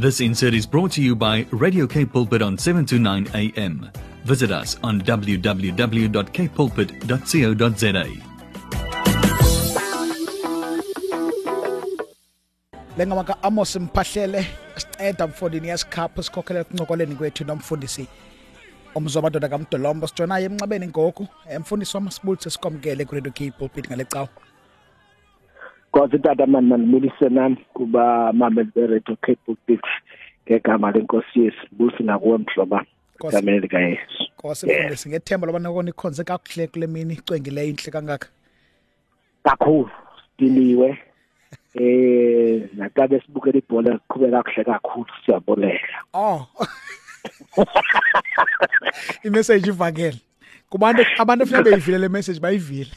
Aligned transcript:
This 0.00 0.24
insert 0.24 0.54
is 0.56 0.64
brought 0.64 0.92
to 0.96 1.02
you 1.04 1.12
by 1.14 1.44
Radio 1.52 1.84
K 1.86 2.06
Pulpit 2.08 2.40
on 2.40 2.56
7 2.56 2.86
to 2.88 2.96
9 2.98 3.32
a.m. 3.36 3.90
Visit 4.24 4.48
us 4.50 4.80
on 4.82 5.02
www.kpulpit.co.za. 5.02 6.06
lengoma 12.96 13.24
ka-amos 13.24 13.76
mphahlele 13.76 14.46
sinceda 14.76 15.26
mfundini 15.26 15.68
yesikhapho 15.68 16.22
sikhokhelela 16.22 16.64
ekuncokoleni 16.66 17.14
kwethu 17.14 17.44
nomfundisi 17.44 18.08
umzwa 18.94 19.20
amadoda 19.20 19.48
kamdolombo 19.48 20.06
sijonayo 20.08 20.46
emnxabeni 20.46 20.88
ngoku 20.88 21.26
mfundisi 21.60 21.96
wam 21.96 22.10
sibulise 22.10 22.50
sikwamkele 22.50 23.04
kuredio 23.04 23.32
k 23.32 23.50
pulpit 23.50 23.86
ngale 23.86 24.04
cawa 24.04 24.28
kodwa 25.92 26.18
tata 26.18 26.46
mani 26.46 26.66
manimulise 26.66 27.28
nami 27.28 27.56
kuba 27.74 28.32
mameli 28.32 28.68
bereto 28.74 29.16
cape 29.16 29.38
book 29.46 29.58
ngegama 30.46 30.90
lenkosi 30.90 31.40
yesu 31.44 31.58
busi 31.72 32.02
nakuwe 32.02 32.38
mhloba 32.38 32.84
egameni 33.28 33.60
likayesu 33.60 34.22
nkosi 34.34 34.66
mfundisi 34.66 35.08
ngethemba 35.08 35.46
loba 35.46 35.58
nakona 35.58 35.88
ikhonze 35.90 36.24
kakuhle 36.24 36.66
kule 36.66 36.86
mini 36.86 37.14
icwengileyo 37.14 37.68
inhle 37.68 37.90
kangaka 37.90 38.28
kakhulu 39.42 39.90
sidiliwe 40.38 40.98
eh 41.80 42.68
naxa 42.76 43.06
besibukela 43.08 43.58
ibhola 43.58 43.90
liqhubeka 43.92 44.36
kakuhle 44.42 44.64
kakhulu 44.64 45.06
siyaboleka 45.26 46.02
oh 46.14 46.46
imessage 49.26 49.68
ivakele 49.70 50.20
kubantu 50.70 51.02
abantu 51.18 51.42
efuneka 51.44 51.64
beyivile 51.64 51.98
le 51.98 52.08
message 52.08 52.40
bayivile 52.40 52.90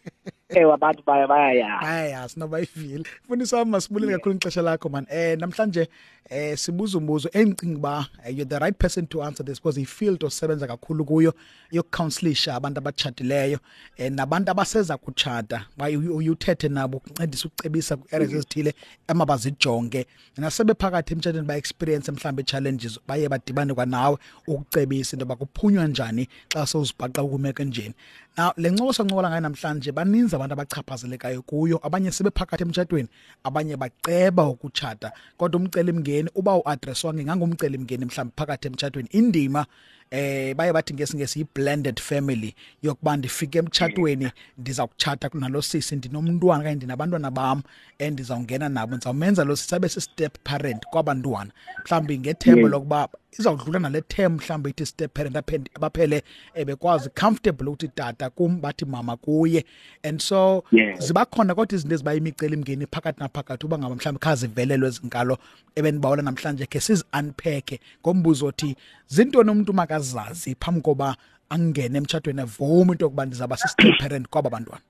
ewe 0.50 0.68
eh, 0.68 0.74
abantu 0.74 1.02
bayayazi 1.06 1.84
bayayazi 1.84 2.40
nabayivile 2.40 3.04
mfundisi 3.24 3.54
wami 3.54 3.70
masibulele 3.70 4.12
kakhulu 4.12 4.34
ixesha 4.36 4.62
lakho 4.62 4.88
man 4.88 5.06
eh 5.10 5.38
namhlanje 5.38 5.88
eh 6.30 6.56
sibuza 6.58 6.98
umbuzo 6.98 7.30
engicinga 7.32 7.78
ba 7.78 8.06
eh, 8.26 8.34
you're 8.38 8.48
the 8.48 8.58
right 8.58 8.78
person 8.78 9.06
to 9.06 9.22
answer 9.22 9.44
this 9.46 9.58
because 9.62 9.80
ifield 9.80 10.24
osebenza 10.24 10.66
kakhulu 10.66 11.04
kuyo 11.04 11.34
yokucounselisha 11.70 12.54
abantu 12.54 12.78
abatshatileyo 12.78 13.58
eh 13.96 14.12
nabantu 14.12 14.50
abaseza 14.50 14.96
kutshata 14.96 15.66
uyuthethe 15.90 16.68
nabo 16.68 16.96
ukuncedisa 16.98 17.48
ukucebisa 17.52 17.96
ku-areas 17.96 18.32
ezithile 18.34 18.74
amabazijonge 19.08 20.06
nasebephakathi 20.36 21.12
emtshatweni 21.14 21.46
ba-experience 21.46 22.12
mhlawumbe 22.12 22.42
challenges 22.42 23.00
baye 23.06 23.28
badibane 23.28 23.74
kwanawe 23.74 24.18
ukucebisa 24.46 25.14
into 25.16 25.22
yoba 25.22 25.36
kuphunywa 25.36 25.86
njani 25.86 26.28
xa 26.54 26.66
sewuzibhaqa 26.66 27.22
ukumeko 27.22 27.62
enjeni 27.62 27.94
now 28.38 28.52
le 28.56 28.70
ncobo 28.70 28.92
sancokola 28.94 29.28
ngayo 29.30 29.42
namhlanje 29.42 29.90
baninzi 29.92 30.34
abantu 30.38 30.54
abachaphazelekayo 30.54 31.40
kuyo 31.48 31.76
abanye 31.86 32.10
sebephakathi 32.16 32.62
emtshatweni 32.66 33.08
abanye 33.46 33.74
baceba 33.82 34.42
ukutshata 34.52 35.08
kodwa 35.38 35.56
umcelimngeni 35.60 36.28
uba 36.38 36.52
uadreswange 36.62 37.22
ngangumcelimngeni 37.26 38.04
mhlawumbi 38.08 38.34
phakathi 38.38 38.64
emtshatweni 38.70 39.08
indima 39.18 39.62
eh 40.10 40.54
baye 40.56 40.72
bathi 40.72 40.94
ngesingesi 40.94 41.46
blended 41.54 42.00
family 42.00 42.54
yokuba 42.82 43.16
ndifike 43.16 43.58
emtshatweni 43.58 44.30
ndiza 44.58 44.86
kuchata 44.86 45.28
kunalo 45.28 45.62
sisi 45.62 45.96
ndinomntwana 45.96 46.62
kanye 46.64 46.74
ndinabantwana 46.74 47.30
bam 47.30 47.62
endizawungena 47.98 48.68
nabo 48.68 48.94
ndizawumenza 48.96 49.44
lo 49.44 49.56
sisi 49.56 49.74
abe 49.74 49.88
si-step 49.88 50.34
parent 50.44 50.86
kwabantwana 50.86 51.50
mhlawumbi 51.84 52.18
ngethemba 52.18 52.68
lokuba 52.68 53.08
izawudlula 53.38 53.78
nale 53.78 54.00
term 54.08 54.32
mhlawumbi 54.34 54.70
ithi 54.70 54.86
step 54.86 55.14
parent 55.14 55.36
abaphele 55.74 56.22
ebekwazi 56.54 57.10
comfortable 57.20 57.68
ukuthi 57.68 57.88
tata 57.88 58.30
kum 58.30 58.60
bathi 58.60 58.84
mama 58.84 59.16
kuye 59.16 59.64
and 60.02 60.20
so 60.20 60.64
yeah. 60.72 60.98
ziba 60.98 61.24
khona 61.24 61.54
kodwa 61.54 61.76
izinto 61.76 61.94
eziba 61.94 62.14
imicelimngeni 62.14 62.86
phakathi 62.86 63.20
naphakathi 63.20 63.66
uba 63.66 63.78
ngaba 63.78 63.94
mhlawumbi 63.94 64.20
kha 64.20 64.34
zivelelwe 64.36 64.88
ezinkalo 64.88 65.38
ebenibawula 65.76 66.22
namhlanje 66.22 66.66
khe 66.66 66.80
sizi-unpack 66.80 67.68
ngombuzo 68.02 68.46
othi 68.46 68.76
zintoni 69.08 69.50
umntu 69.50 69.72
maka 69.72 69.99
ayazazi 70.00 70.56
phambi 70.60 70.80
koba 70.86 71.16
angene 71.54 71.96
emtshadweni 71.98 72.42
evume 72.42 72.92
into 72.92 73.04
yokuba 73.06 73.26
ndizaba 73.26 73.56
sistill 73.56 73.92
parent 73.98 74.28
kwaba 74.28 74.50
bantwana 74.50 74.82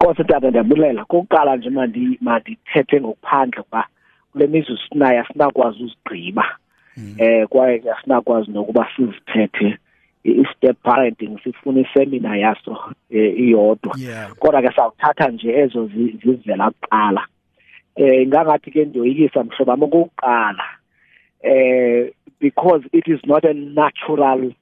Nkosi 0.00 0.24
tata 0.24 0.48
ndiyabulela 0.48 1.04
kokuqala 1.04 1.56
nje 1.56 1.70
mandithethe 2.20 3.00
ngokuphandle 3.00 3.60
ukuba 3.60 3.82
kule 4.32 4.46
mizi 4.46 4.78
sinayo 4.88 5.20
asinakwazi 5.22 5.82
uzigqiba 5.84 6.56
mm. 6.96 7.14
eh 7.18 7.48
kwaye 7.48 7.82
asinakwazi 7.92 8.50
nokuba 8.50 8.88
sizithethe 8.96 9.78
i-step 10.24 10.76
parenting 10.82 11.36
sifuna 11.44 11.80
iseminar 11.80 12.36
yaso 12.36 12.72
eh, 13.10 13.36
iyodwa 13.40 13.94
kodwa 14.40 14.62
ke 14.62 14.70
sawuthatha 14.76 15.28
nje 15.28 15.50
ezo 15.62 15.80
zivela 16.24 16.70
kuqala 16.70 17.22
eh 17.96 18.22
ingangathi 18.24 18.70
ke 18.70 18.84
ndiyoyikisa 18.84 19.44
mhlobo 19.44 19.72
am 19.72 19.82
okokuqala 19.82 20.64
uh, 21.44 22.08
because 22.38 22.82
it 22.92 23.04
is 23.06 23.20
not 23.24 23.44
a 23.44 23.52
natural 23.54 24.52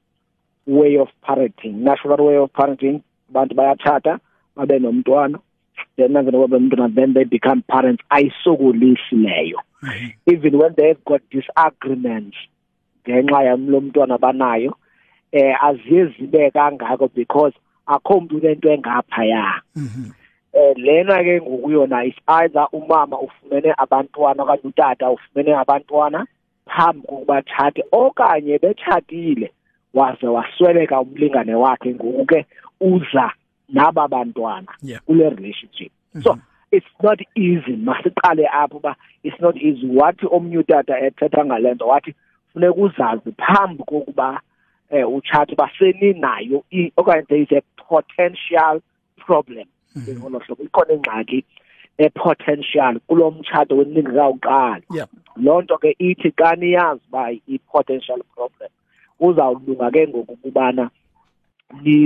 way 0.66 0.97
of 0.97 1.09
parenting 1.26 1.75
natural 1.76 2.26
way 2.28 2.37
of 2.37 2.53
parenting 2.59 2.97
abantu 3.31 3.54
bayathatha 3.60 4.15
babe 4.70 4.82
nomntwana 4.84 5.38
then 5.98 6.12
nange 6.16 6.31
noba 6.34 6.59
umntwana 6.60 6.88
then 6.98 7.15
they 7.15 7.25
become 7.25 7.62
parents 7.75 8.03
ayisokolisi 8.16 9.15
leyo 9.26 9.59
even 10.32 10.54
when 10.60 10.72
they've 10.78 11.03
got 11.10 11.20
disagreements 11.31 12.37
ngenxa 13.09 13.41
yamlo 13.49 13.81
mntwana 13.81 14.19
banayo 14.19 14.76
eh 15.32 15.64
aziye 15.64 16.04
zibe 16.06 16.50
kangako 16.50 17.09
because 17.14 17.54
akho 17.87 18.14
umuntu 18.14 18.38
lento 18.38 18.69
engaphaya 18.76 19.44
mm-hmm. 19.76 20.04
eh 20.60 20.75
lena 20.76 21.22
ke 21.26 21.34
ngokuyona 21.41 22.04
is 22.04 22.14
either 22.38 22.66
umama 22.72 23.19
ufumene 23.20 23.75
abantwana 23.78 24.44
kanye 24.44 24.62
utata 24.64 25.10
ufumene 25.10 25.54
abantwana 25.54 26.26
phambi 26.69 27.03
kokuba 27.09 27.43
tshate 27.43 27.84
okanye 27.93 28.59
betshatile 28.59 29.49
waze 29.95 30.27
wasweleka 30.37 31.00
umlingane 31.00 31.55
wakhe 31.55 31.91
ngoku 31.95 32.25
ke 32.27 32.47
uza 32.81 33.33
naba 33.69 34.09
bantwana 34.09 34.73
yeah. 34.83 35.03
kule 35.06 35.31
relationship 35.31 35.93
mm 35.93 36.21
-hmm. 36.21 36.25
so 36.25 36.33
mm-hmm. 36.33 36.77
it's 36.78 36.87
not 37.03 37.21
easy 37.34 37.77
masiqale 37.77 38.49
apho 38.53 38.78
ba 38.81 38.97
it's 39.23 39.41
not 39.41 39.56
easy 39.56 39.87
wathi 39.87 40.27
omnye 40.31 40.59
utata 40.59 40.99
ethetha 41.00 41.45
ngalento 41.45 41.87
wathi 41.89 42.15
funeka 42.53 42.73
uzazi 42.75 43.33
phambi 43.39 43.83
kokuba 43.84 44.41
eh 44.91 45.09
utshati 45.12 45.55
baseni 45.56 46.12
nayo 46.21 46.65
okanye 46.97 47.23
there 47.27 47.43
is 47.43 47.53
a 47.53 47.62
potential 47.89 48.81
problem 49.27 49.67
mm-hmm. 49.97 50.17
ngolo 50.19 50.39
hlobo 50.39 50.62
ikhona 50.65 50.94
ingxaki 50.94 51.44
epotential 51.98 53.00
kulo 53.06 53.30
mtshado 53.30 53.76
weningakawuqali 53.76 54.84
lonto 55.36 55.78
ke 55.78 55.97
ithi 55.98 56.30
kani 56.30 56.72
yazi 56.72 57.00
ba 57.10 57.30
ipotential 57.32 58.22
problem 58.34 58.70
uzawulunga 59.20 59.91
ke 59.94 60.02
ngokubana 60.08 60.91
ni 61.82 61.97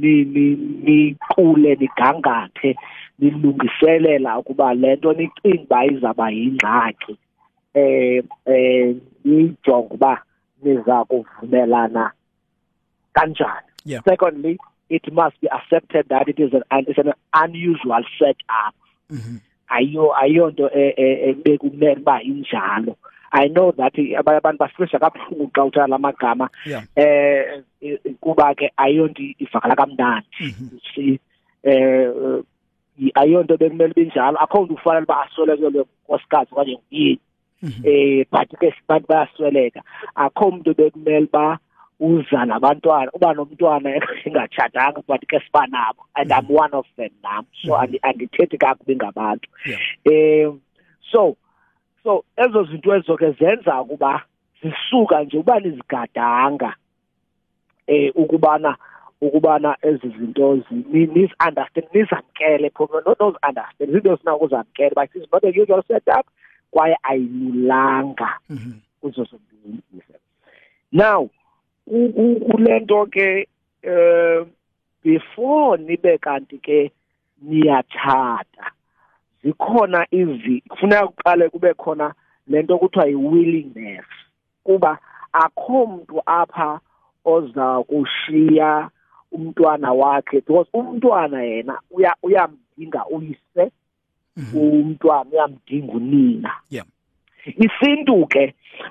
ni 0.00 0.44
niqule 0.84 1.74
nigangathe 1.80 2.70
nilungiselela 3.18 4.38
ukuba 4.40 4.74
lento 4.74 5.12
nicinga 5.12 5.78
izaba 5.92 6.26
ingxaki 6.44 7.12
eh 7.84 8.22
eh 8.56 8.94
ijonga 9.36 9.94
ba 10.02 10.12
niza 10.62 11.04
kuvumelana 11.08 12.04
kanjani 13.16 13.68
yeah. 13.84 14.02
secondly 14.04 14.58
it 14.88 15.04
must 15.12 15.40
be 15.40 15.48
accepted 15.48 16.08
that 16.08 16.28
it 16.28 16.38
is 16.40 16.52
an 16.70 16.84
it's 16.88 16.98
an 16.98 17.12
unusual 17.32 18.04
set 18.18 18.36
up 18.48 18.74
Mm-hmm. 19.12 19.36
ayiyo 19.68 20.16
ayonto 20.16 20.70
eh, 20.72 20.94
eh, 20.96 21.16
eh, 21.28 21.34
bekumele 21.36 22.00
ba 22.00 22.22
injalo 22.24 22.96
i 23.36 23.48
know 23.52 23.68
that 23.76 23.92
abanye 23.92 24.40
abantu 24.40 24.64
bafisha 24.64 24.96
kabuhlungu 24.96 25.50
xa 25.52 25.64
uthatha 25.64 25.86
lamagama 25.92 26.46
eh 26.96 27.60
kuba 28.22 28.54
ke 28.56 28.72
ayonto 28.80 29.20
ivakala 29.44 29.76
kamnandi 29.76 30.40
mm-hmm. 30.40 31.18
eh 31.64 33.12
ayonto 33.14 33.60
bekumele 33.60 33.92
binjalo 33.92 34.40
akho 34.40 34.56
umuntu 34.64 34.80
ufanele 34.80 35.04
ba 35.04 35.28
asolekelwe 35.28 35.84
nkosikazi 35.84 36.48
okanye 36.52 36.76
yini 36.90 37.20
mm-hmm. 37.62 37.84
eh 37.84 38.24
but 38.32 38.48
ke 38.56 38.72
sibantu 38.72 39.06
bayasweleka 39.12 39.84
akho 40.16 40.42
umuntu 40.48 40.72
bekumele 40.72 41.28
ba 41.28 41.60
uza 42.04 42.44
nabantwana 42.50 43.10
uba 43.16 43.28
nomntwana 43.34 43.88
engatshatanga 44.26 45.00
but 45.08 45.22
ke 45.30 45.40
siba 45.44 45.62
nabo 45.74 46.04
and 46.16 46.32
i'm 46.36 46.44
mhm. 46.46 46.50
one 46.62 46.72
of 46.80 46.84
them 46.98 47.10
nam 47.26 47.46
so 47.64 47.72
mhm. 47.72 47.96
andithethi 48.08 48.56
kakubi 48.64 48.94
ngabantu 49.00 49.48
um 50.10 50.52
so 51.12 51.20
so 52.02 52.10
ezo 52.44 52.60
zinto 52.70 52.90
ezo 52.98 53.14
ke 53.20 53.28
zenza 53.40 53.74
ukuba 53.82 54.22
zisuka 54.62 55.16
nje 55.24 55.36
uba 55.38 55.56
nizigadanga 55.64 56.70
um 57.88 58.10
ukubana 58.22 58.76
ukubana 59.20 59.70
ezi 59.88 60.08
zinto 60.18 60.46
niziunderstand 60.92 61.86
nizamkele 61.94 62.68
noziunderstand 62.68 63.58
zinto 63.92 64.12
zinakuzamkele 64.20 64.92
but 64.94 65.14
is 65.14 65.28
not 65.32 65.44
a 65.44 65.52
usual 65.62 65.82
setup 65.88 66.26
kwaye 66.70 66.96
ayilulanga 67.02 68.38
mhm. 68.50 68.78
kuzo 69.00 69.24
zombini 69.24 69.80
now 70.92 71.30
kulento 71.90 73.06
ke 73.12 73.46
eh 73.84 74.40
before 75.04 75.76
nibe 75.78 76.12
kanti 76.24 76.56
ke 76.58 76.78
niyathata 77.44 78.64
zikhona 79.44 80.00
izi 80.20 80.56
kufuneka 80.68 81.06
uqale 81.12 81.44
kube 81.52 81.70
khona 81.82 82.06
lento 82.50 82.74
kuthiwa 82.80 83.06
yiwillingness 83.10 84.06
kuba 84.66 84.90
akho 85.42 85.76
mntu 85.90 86.16
apha 86.38 86.68
oza 87.32 87.66
kushiya 87.88 88.70
umntwana 89.34 89.88
wakhe 90.00 90.38
because 90.46 90.68
umntwana 90.78 91.38
yena 91.50 91.74
uya 91.94 92.12
uyamdinga 92.26 93.00
uyise 93.14 93.64
mhm. 94.36 94.52
umntwana 94.62 95.28
uyamdinga 95.32 95.92
unina 95.98 96.50
yeah 96.74 96.86
isintu 97.46 98.26
ke 98.32 98.42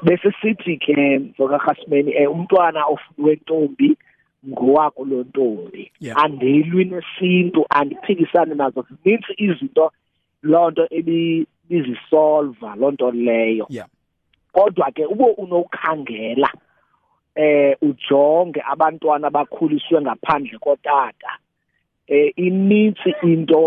bese 0.06 0.30
sithi 0.42 0.78
ke 0.78 0.96
mfoka 1.20 1.58
Khasmeni 1.66 2.12
eh, 2.22 2.30
umntwana 2.32 2.82
ofunwentombi 2.94 3.90
ngowakho 4.50 5.02
lo 5.10 5.20
ntombi 5.30 5.84
andilwi 6.24 6.84
nesintu 6.92 7.60
andiphikisani 7.78 8.54
nazo 8.60 8.82
zininzi 8.90 9.32
izinto 9.46 9.86
lonto 10.52 10.84
ebizisolva 11.00 12.70
lonto 12.82 13.08
leyo 13.12 13.66
kodwa 14.56 14.88
ke 14.96 15.04
ube 15.14 15.26
unokhangela 15.44 16.50
eh 17.46 17.74
ujonge 17.88 18.62
abantwana 18.72 19.28
bakhuliswe 19.36 19.98
ngaphandle 20.04 20.58
kotata 20.66 21.32
eh 22.16 22.34
inintsi 22.46 23.10
into 23.32 23.64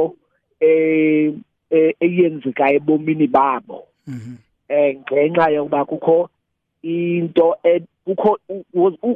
eh, 0.60 1.32
eh 1.72 1.92
eyenzekayo 2.04 2.76
ebomini 2.80 3.26
babo 3.26 3.78
mhm 4.06 4.34
eh 4.68 4.98
ngenxa 5.10 5.50
yokuba 5.50 5.84
kukho 5.84 6.28
into 6.82 7.54
kukho 8.06 8.36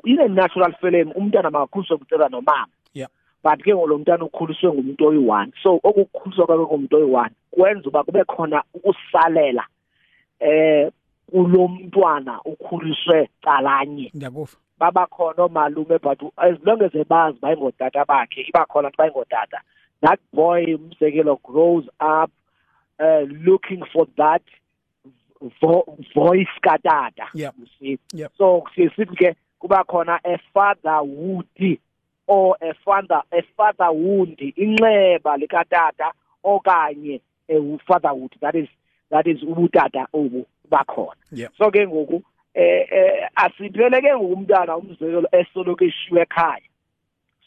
ine 0.06 0.28
natural 0.30 0.72
film 0.80 1.10
umntana 1.14 1.50
makakhuliswe 1.50 1.96
ngumntana 1.96 2.28
nomama 2.30 2.66
yeah 2.94 3.08
but 3.42 3.58
ke 3.62 3.74
ngolo 3.74 3.98
mntana 3.98 4.24
ukhuliswe 4.30 4.70
ngumuntu 4.72 5.02
oyi-one 5.10 5.50
so 5.62 5.74
okukhuliswa 5.82 6.46
kwakhe 6.46 6.62
ngumuntu 6.66 6.94
oyi-one 7.02 7.30
kwenza 7.50 7.88
uba 7.90 8.02
kube 8.06 8.22
khona 8.30 8.62
ukusalela 8.74 9.64
eh 10.40 10.90
kulo 11.30 11.68
mntwana 11.68 12.38
ukhuliswe 12.46 13.28
calanye 13.42 14.10
ndiyakuva 14.14 14.54
baba 14.78 15.06
khona 15.10 15.42
omalume 15.42 15.98
but 15.98 16.22
as 16.38 16.54
long 16.62 16.78
as 16.82 16.94
ebazi 16.94 17.38
bayingotata 17.42 18.04
bakhe 18.06 18.40
iba 18.46 18.62
khona 18.70 18.88
nto 18.94 19.02
bayingotata 19.02 19.58
that 20.00 20.20
boy 20.32 20.74
umzekelo 20.78 21.38
grows 21.42 21.84
up 22.00 22.30
uh, 23.02 23.24
looking 23.46 23.82
for 23.92 24.06
that 24.16 24.42
vo 25.60 25.84
voice 26.14 26.50
katata 26.60 27.28
yep. 27.34 27.54
you 27.58 27.66
see 27.80 27.98
yep. 28.18 28.30
so 28.38 28.62
sisithi 28.76 29.16
ke 29.20 29.30
kuba 29.60 29.78
khona 29.88 30.18
a 30.24 30.34
fatherhood 30.54 31.78
or 32.26 32.56
a 32.60 32.72
father 32.84 33.22
a 33.32 33.40
fatherhood 33.56 34.44
inxeba 34.66 35.36
likatata 35.42 36.12
okanye 36.44 37.20
a 37.48 37.56
fatherhood 37.88 38.30
that 38.42 38.54
is 38.54 38.68
that 39.10 39.26
is 39.26 39.42
ubutata 39.42 40.04
obu 40.12 40.44
bakhona 40.74 41.20
yep. 41.32 41.52
so 41.58 41.70
ke 41.70 41.86
ngoku 41.88 42.20
eh, 42.54 42.86
eh 42.92 43.28
asipheleke 43.34 44.14
ngumntana 44.16 44.76
umzekelo 44.76 45.28
esolokishiwe 45.40 46.20
ekhaya 46.22 46.68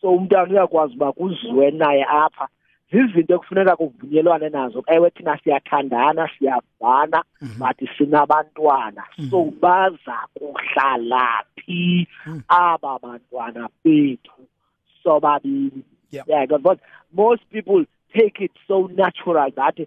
so 0.02 0.10
umntana 0.18 0.52
uyakwazi 0.52 0.96
uba 0.96 1.12
kuziwe 1.12 1.72
naye 1.72 2.04
apha 2.10 2.50
izinto 2.94 3.34
ekufuneka 3.36 3.76
kuvunyelwane 3.82 4.48
nazo 4.58 4.80
ewe 4.96 5.08
thina 5.16 5.34
siyathandana 5.44 6.24
siyavana 6.38 7.20
mm 7.42 7.48
-hmm. 7.48 7.66
but 7.66 7.78
sinabantwana 7.98 9.04
mm 9.18 9.26
-hmm. 9.26 9.30
so 9.32 9.40
baza 9.62 10.18
kuhlala 10.38 11.26
phi 11.58 12.08
mm 12.26 12.34
-hmm. 12.34 12.42
aba 12.48 12.92
bantwana 13.04 13.62
bethu 13.84 14.32
sobabili 15.04 15.82
yep. 16.12 16.26
yeah 16.28 16.46
because 16.48 16.80
most 17.22 17.44
people 17.54 17.86
take 18.18 18.38
it 18.46 18.52
so 18.68 18.88
natural 18.96 19.52
that 19.52 19.78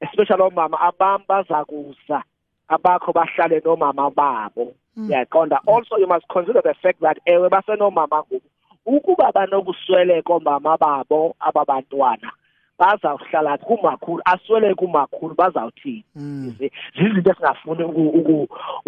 especially 0.00 0.42
omama 0.42 0.80
abam 0.80 1.20
baza 1.28 1.64
kuza 1.64 2.22
abakho 2.68 3.12
bahlale 3.12 3.62
nomama 3.64 4.10
babo 4.10 4.72
mm. 4.96 5.08
yaqonda 5.10 5.60
yeah, 5.66 5.76
also 5.76 5.98
you 5.98 6.08
must 6.08 6.26
consider 6.26 6.62
the 6.62 6.74
fact 6.74 7.00
that 7.00 7.18
ewe 7.26 7.48
basenomama 7.48 8.18
ngoku 8.18 8.40
ukuba 8.86 9.32
banokusweleka 9.32 10.34
omama 10.34 10.76
babo 10.76 11.36
ababantwana 11.40 12.32
bazawuhlala 12.78 13.58
kumakhulu 13.58 14.22
aswele 14.24 14.74
kumakhulu 14.74 15.34
bazawuthini 15.34 16.04
mm. 16.16 16.54
zizinto 16.98 17.30
esingafuni 17.30 17.84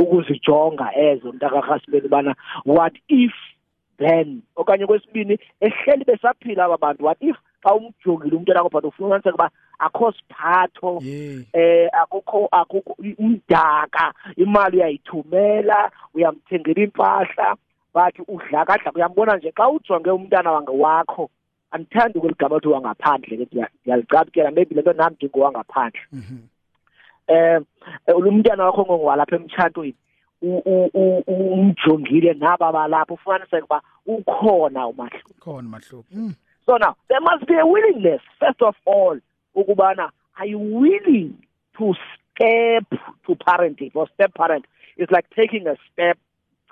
ukuzijonga 0.01 0.87
ezo 1.09 1.29
mntakakhasimeni 1.33 2.09
bana 2.09 2.33
what 2.67 2.95
if 3.09 3.33
then 3.97 4.43
okanye 4.57 4.87
kwesibini 4.87 5.39
ehleli 5.61 6.05
besaphila 6.05 6.65
aba 6.65 6.77
bantu 6.77 7.05
what 7.05 7.21
if 7.23 7.37
xa 7.65 7.75
umjongile 7.75 8.37
umntu 8.37 8.53
nakho 8.55 8.69
but 8.71 8.85
ufuna 8.85 9.09
unaniseka 9.09 9.35
uba 9.35 9.51
akho 9.79 10.13
siphatho 10.13 11.01
eh 11.53 11.89
akukho 12.03 12.49
akukho 12.53 12.95
umdaka 13.19 14.13
imali 14.37 14.77
uyayithumela 14.79 15.91
uyamthengela 16.15 16.83
impahla 16.85 17.57
bathi 17.95 18.23
udlakadla 18.29 18.93
uyambona 18.93 19.37
nje 19.37 19.51
xa 19.53 19.69
ujonge 19.69 20.11
umntana 20.11 20.53
wange 20.53 20.71
wakho 20.71 21.31
angithandi 21.71 22.19
ukuligama 22.19 22.57
ukuthi 22.57 22.69
wangaphandle 22.73 23.37
ke 23.47 23.69
ngiyalicabukela 23.85 24.51
maybe 24.57 24.75
lento 24.75 24.93
nami 24.93 25.17
ngingowangaphandle 25.19 26.01
um 26.15 26.19
mhm. 26.19 26.39
eh, 27.35 27.61
eh, 28.07 28.15
lumntana 28.23 28.65
wakho 28.65 28.83
ngongowalapha 28.87 29.35
emtshatweni 29.39 29.95
umjongile 31.31 32.33
naba 32.35 32.73
balapha 32.73 33.15
ufumaniseka 33.15 33.65
uba 33.65 33.79
ukhona 34.07 34.87
umahluko 34.87 35.35
khona 35.45 35.67
umahluko 35.69 36.05
mm. 36.13 36.35
so 36.67 36.77
now 36.79 36.95
there 37.09 37.21
must 37.21 37.45
be 37.47 37.55
a 37.55 37.67
willingness 37.67 38.23
first 38.39 38.63
of 38.63 38.75
all 38.87 39.19
ukubana 39.57 40.11
are 40.39 40.47
you 40.49 40.59
willing 40.59 41.33
to 41.79 41.93
step 42.15 42.85
to 43.27 43.35
parenting 43.35 43.91
or 43.95 44.07
step 44.15 44.33
parent 44.35 44.65
is 44.97 45.09
like 45.11 45.29
taking 45.37 45.67
a 45.67 45.77
step 45.93 46.19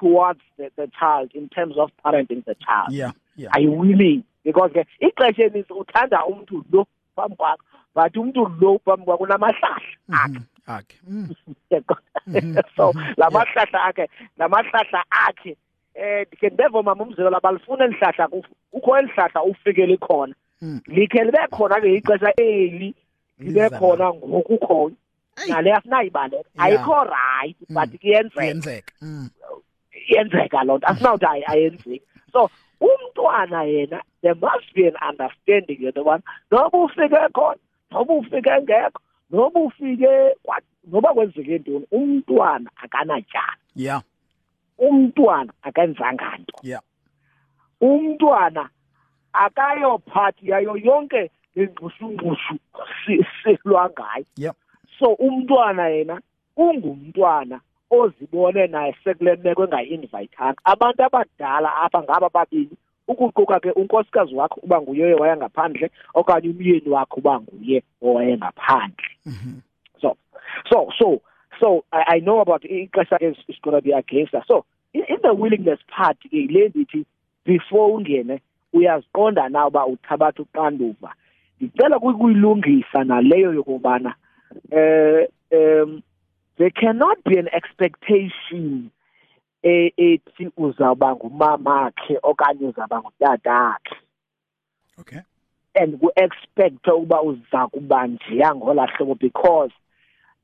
towards 0.00 0.40
the, 0.56 0.70
the 0.76 0.88
child 0.98 1.30
in 1.34 1.48
terms 1.48 1.74
of 1.76 1.90
parenting 2.04 2.42
the 2.46 2.54
child 2.64 2.88
yeah, 2.92 3.10
yeah. 3.36 3.48
are 3.52 3.60
you 3.60 3.72
willing 3.72 4.24
because 4.46 4.70
ke 4.72 4.84
ixesha 5.06 5.42
elininzi 5.44 5.72
uthanda 5.80 6.20
umntu 6.30 6.62
lo 6.72 6.86
phambi 7.16 7.36
kwakho 7.36 7.64
but 7.98 8.16
umntu 8.22 8.42
lo 8.60 8.72
phambi 8.86 9.04
kwakho 9.08 9.24
unamahlahla 9.24 9.80
akhe 10.10 10.40
mm-hmm. 10.66 10.66
akhe 10.66 10.96
mm. 11.06 12.54
so 12.76 12.84
mm-hmm. 12.94 13.14
lamahlahla 13.20 13.78
akhe 13.90 14.04
lamahlahla 14.40 15.00
akhe 15.26 15.52
eh 16.02 16.22
ke 16.40 16.48
bevo 16.58 16.80
mama 16.88 17.02
umzilo 17.06 17.30
labalifuna 17.34 17.84
elihlahla 17.88 18.24
kukho 18.74 18.90
elihlahla 19.00 19.40
ufikele 19.50 19.96
khona 20.06 20.34
mm. 20.62 20.78
likhe 20.96 21.20
libe 21.28 21.38
khona 21.54 21.80
ke 21.82 21.88
ixesha 21.98 22.30
eli 22.48 22.90
libe 23.42 23.66
khona 23.78 24.06
ngoku 24.14 24.56
khona 24.66 24.94
nale 25.50 25.70
asinayibaleka 25.78 26.48
ayikho 26.64 26.98
right 27.12 27.56
but 27.76 27.88
mm. 27.88 27.98
kuyenzeka 27.98 28.92
yenzeka 30.10 30.60
loo 30.66 30.78
nto 30.78 30.86
asinawuthi 30.90 31.42
ayenzeki 31.52 31.98
so 32.32 32.48
umntwana 32.80 33.62
yena 33.64 34.00
there 34.22 34.34
must 34.34 34.72
be 34.74 34.86
an 34.86 34.94
understanding 35.02 35.78
you 35.80 35.92
know 35.94 36.02
one 36.02 36.22
noma 36.50 36.68
ufike 36.70 37.28
khona 37.34 37.58
noma 37.90 38.14
ufike 38.14 38.50
ngekho 38.62 39.00
noma 39.30 39.60
ufike 39.60 40.34
noma 40.92 41.14
kwenzeke 41.14 41.58
ntoni 41.58 41.86
umntwana 41.90 42.70
akanatyala 42.84 43.56
yeah 43.74 44.02
umntwana 44.78 45.52
akenzanga 45.62 46.36
nto 46.38 46.54
yeah 46.62 46.82
umntwana 47.80 48.68
akayo 49.32 49.98
part 49.98 50.36
yayo 50.42 50.76
yonke 50.76 51.30
ingqushungqushu 51.56 53.16
silwa 53.42 53.90
ngayo 53.94 54.24
yeah 54.36 54.54
so 54.98 55.06
umntwana 55.14 55.88
yena 55.88 56.20
ungumntwana 56.56 57.60
ozibone 57.90 58.66
naye 58.66 58.94
sekule 59.04 59.36
meko 59.36 59.64
engayi-invayithanga 59.64 60.58
abantu 60.64 61.02
abadala 61.02 61.70
apha 61.76 62.02
ngaba 62.02 62.28
babini 62.28 62.74
ukuquka 63.08 63.60
ke 63.60 63.70
unkosikazi 63.76 64.34
wakho 64.34 64.60
uba 64.60 64.80
nguye 64.80 65.14
waya 65.14 65.36
ngaphandle 65.36 65.90
okanye 66.14 66.48
umyeni 66.50 66.88
wakho 66.90 67.16
uba 67.20 67.40
nguye 67.40 67.82
owaye 68.02 68.34
ngaphandle 68.38 69.06
mhm. 69.26 69.60
so 70.02 70.16
so 70.70 70.88
so 70.98 71.22
so 71.60 71.68
I, 71.92 72.16
i 72.16 72.20
know 72.20 72.40
about 72.40 72.62
ixesha 72.66 73.22
is, 73.22 73.36
is 73.48 73.56
going 73.62 73.76
to 73.78 73.82
be 73.82 73.92
against 73.92 74.34
us 74.34 74.44
so 74.48 74.64
in, 74.92 75.02
in 75.06 75.18
the 75.22 75.32
willingness 75.34 75.78
part 75.88 76.18
ke 76.18 76.50
le 76.50 76.68
ndithi 76.74 77.04
before 77.44 77.94
ungene 77.94 78.40
uyaziqonda 78.72 79.48
na 79.48 79.66
uba 79.66 79.86
uthabatha 79.86 80.42
uqanduva 80.42 81.14
ndicela 81.60 81.98
kuyilungisa 81.98 83.04
naleyo 83.04 83.54
yokubana 83.54 84.14
eh 84.70 85.28
um 85.54 86.02
there 86.58 86.70
cannot 86.70 87.22
be 87.24 87.36
an 87.38 87.48
expectation 87.54 88.90
e, 89.64 89.92
ethi 89.98 90.50
uzawuba 90.56 91.14
ngumamakhe 91.16 92.18
okanye 92.22 92.66
uzawuba 92.66 93.00
ngutatakhe 93.02 93.96
okay 94.98 95.18
and 95.74 95.98
ku-expecthe 96.00 96.90
ukuba 96.92 97.22
uza 97.22 97.60
kuba 97.72 98.06
njeya 98.06 98.54
ngolaa 98.54 98.86
hlobo 98.86 99.14
because 99.20 99.72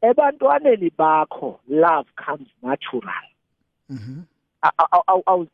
ebantwaneni 0.03 0.91
bakho 0.99 1.61
love 1.69 2.09
comes 2.25 2.49
natural 2.63 3.25
mm-hmm. 3.89 4.23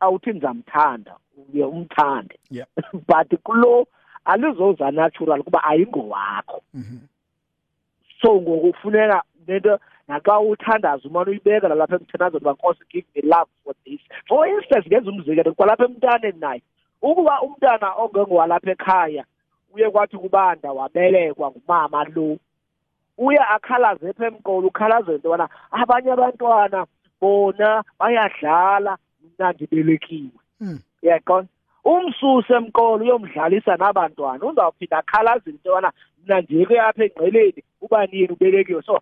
awuthi 0.01 0.31
ndizamthanda 0.31 1.17
uye 1.53 1.65
umthande 1.65 2.39
but 3.09 3.31
kulo 3.43 3.87
alizoza 4.25 4.91
natural 4.91 5.43
kuba 5.43 5.65
ayingowakho 5.65 6.63
mm-hmm. 6.75 6.99
so 8.23 8.41
ngokufuneka 8.41 9.23
nento 9.47 9.69
mm 9.69 9.75
-hmm. 9.75 9.98
naxa 10.09 10.39
uthandaza 10.51 11.09
umane 11.09 11.31
uyibeka 11.31 11.69
nalapha 11.69 11.97
emthandazweni 12.01 12.43
uba 12.45 12.53
nkosi 12.55 12.85
give 12.93 13.09
me 13.15 13.21
love 13.33 13.51
for 13.65 13.75
this 13.85 14.01
for 14.29 14.47
instance 14.49 14.87
ngenza 14.89 15.11
umzekelo 15.11 15.53
kwalapha 15.55 15.85
emntaneni 15.85 16.39
naye 16.41 16.61
ukuba 17.03 17.35
umntana 17.45 17.87
ongengowalapha 18.03 18.71
ekhaya 18.73 19.25
uye 19.75 19.87
kwathi 19.93 20.17
kubanda 20.17 20.73
wabelekwa 20.73 21.47
ngumama 21.53 22.05
lo 22.15 22.39
uye 23.21 23.39
akhalaze 23.55 24.13
pha 24.13 24.27
emqolo 24.27 24.69
ukhalaze 24.73 25.13
into 25.15 25.29
yobana 25.29 25.47
abanye 25.71 26.11
abantwana 26.13 26.87
bona 27.21 27.85
bayadlala 28.01 28.97
mna 29.23 29.53
ndibelekiwe 29.53 30.33
hmm. 30.59 30.81
uyaqonda 31.05 31.49
umsuse 31.85 32.53
emqolo 32.57 33.05
uyomdlalisa 33.05 33.77
nabantwana 33.77 34.41
uzawuphinda 34.47 34.99
akhalazile 35.05 35.53
into 35.57 35.69
yobana 35.69 35.93
mna 36.25 36.41
ndiyeke 36.41 36.81
apha 36.81 37.05
engqeleni 37.05 37.63
uba 37.85 38.07
nini 38.09 38.33
ubelekiwe 38.35 38.83
so 38.89 38.97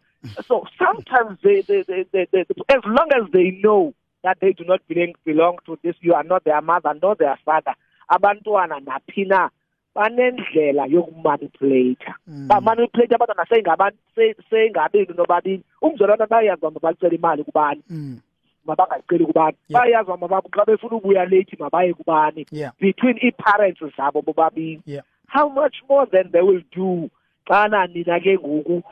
So 0.46 0.64
sometimes 0.78 1.38
they 1.42 1.62
they, 1.62 1.82
they, 1.88 2.06
they, 2.12 2.26
they, 2.32 2.40
as 2.68 2.82
long 2.84 3.08
as 3.22 3.30
they 3.32 3.60
know 3.62 3.94
that 4.24 4.38
they 4.40 4.52
do 4.52 4.64
not 4.64 4.80
belong, 4.88 5.14
belong 5.24 5.58
to 5.66 5.78
this, 5.82 5.94
you 6.00 6.14
are 6.14 6.24
not 6.24 6.44
their 6.44 6.60
mother, 6.60 6.92
not 7.00 7.18
their 7.18 7.38
father. 7.44 7.74
Abantwana 8.10 8.80
naphina 8.80 9.50
banendlela 9.94 10.86
yokumanipulate. 10.88 12.02
Mm. 12.28 12.48
Bamanipulate 12.48 13.12
abantwana 13.14 13.46
sengabantu 13.48 14.34
sengabeli 14.50 15.14
nobabini. 15.16 15.62
Umzalwana 15.82 16.26
bayazi 16.26 16.60
bamba 16.62 16.80
balicela 16.80 17.14
imali 17.14 17.44
kubani. 17.44 17.82
Mm. 17.90 18.20
mabangaceli 18.66 19.26
kubani 19.26 19.56
bayazi 19.70 20.10
mama 20.10 20.28
babo 20.28 20.48
xa 20.48 20.64
befuna 20.64 20.96
ukuya 20.96 21.24
late 21.24 21.56
mabaye 21.58 21.94
kubani 21.94 22.44
between 22.80 23.16
i-parents 23.22 23.78
zabo 23.96 24.22
bobabini 24.22 24.82
how 25.28 25.48
much 25.48 25.76
more 25.88 26.04
than 26.10 26.28
they 26.32 26.40
will 26.42 26.60
do 26.72 27.08
xana 27.48 27.86
nina 27.86 28.18
ke 28.18 28.34
ngoku 28.38 28.82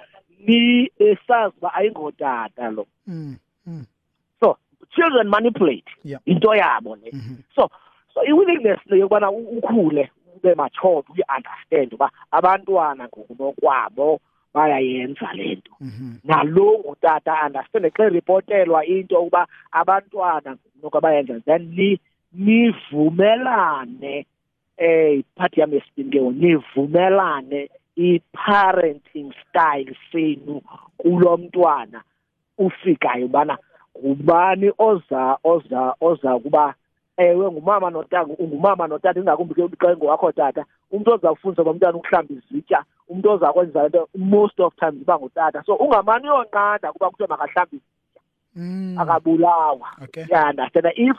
ni 0.47 0.91
esazi 0.99 1.55
eh, 1.57 1.61
ba 1.61 1.75
ayingodata 1.75 2.71
lo 2.71 2.87
mm, 3.09 3.35
mm. 3.67 3.85
so 4.41 4.57
children 4.95 5.29
manipulate 5.29 5.89
yep. 6.05 6.21
into 6.27 6.49
yabo 6.55 6.97
le 6.97 7.11
mm 7.13 7.21
-hmm. 7.21 7.37
so 7.55 7.71
so 8.15 8.25
iwillingness 8.25 8.81
leyo 8.87 9.09
kwana 9.09 9.31
ukhule 9.31 10.11
ube 10.37 10.55
matured 10.55 11.05
uyi 11.13 11.23
understand 11.37 11.97
ba 11.99 12.11
abantwana 12.31 13.09
ngokunokwabo 13.09 14.21
bayayenza 14.55 15.33
lento 15.33 15.73
mm-hmm. 15.81 16.19
nalo 16.25 16.79
ngutata 16.79 17.47
understand 17.47 17.87
xa 17.97 18.09
reportelwa 18.09 18.87
into 18.87 19.19
ukuba 19.21 19.47
abantwana 19.71 20.57
nokubayenza 20.83 21.41
then 21.41 21.63
ni 21.77 21.99
nivumelane 22.33 24.27
eh 24.77 25.25
party 25.37 25.61
yami 25.61 25.77
esipindiwe 25.77 26.31
nivumelane 26.31 27.71
i-parenting 27.97 29.33
style 29.49 29.95
senu 30.13 30.63
kulomntwana 30.99 32.03
ufikayo 32.59 33.29
bana 33.29 33.59
ubani 33.95 34.73
oza 34.79 35.39
oza 35.45 35.95
oza 36.01 36.39
kuba 36.39 36.75
ewe 37.17 37.51
ngumama 37.51 37.91
notata 37.91 38.35
ungumama 38.39 38.87
notata 38.87 39.21
ingakumbi 39.21 39.55
ke 39.55 39.63
umxengo 39.63 40.07
wakho 40.11 40.33
tata 40.33 40.65
umuntu 40.91 41.13
ozakufundisa 41.15 41.63
ngomntwana 41.63 41.97
ukuhlamba 41.99 42.35
izitya 42.35 42.83
umuntu 43.09 43.29
ozakwenza 43.39 43.85
into 43.87 44.09
most 44.19 44.59
of 44.61 44.75
times 44.77 45.01
iba 45.03 45.19
ngutata 45.19 45.63
so 45.63 45.75
ungamani 45.79 46.27
yonqanda 46.27 46.91
kuba 46.93 47.11
kuthiwa 47.15 47.29
makahlambe 47.39 47.77
izitya 47.77 48.23
mm. 48.59 48.99
akabulawa 48.99 49.89
okay. 50.03 50.25
yanastena 50.29 50.91
if 50.99 51.17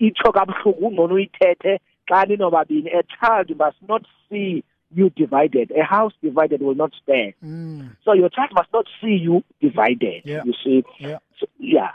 itsho 0.00 0.32
kabuhlungu 0.32 0.86
ungcono 0.88 1.14
uyithethe 1.20 1.80
xa 2.08 2.24
ninobabini 2.24 2.88
a 2.90 3.02
child 3.04 3.52
must 3.58 3.82
not 3.88 4.02
see 4.28 4.64
you 4.94 5.10
divided. 5.10 5.72
A 5.78 5.82
house 5.82 6.12
divided 6.22 6.62
will 6.62 6.74
not 6.74 6.92
stand. 7.02 7.34
Mm. 7.44 7.96
So 8.04 8.12
your 8.14 8.28
child 8.28 8.50
must 8.54 8.68
not 8.72 8.86
see 9.02 9.18
you 9.20 9.42
divided. 9.60 10.22
Yeah. 10.24 10.42
You 10.44 10.54
see, 10.64 10.84
yeah. 10.98 11.18
So, 11.38 11.46
yeah. 11.58 11.90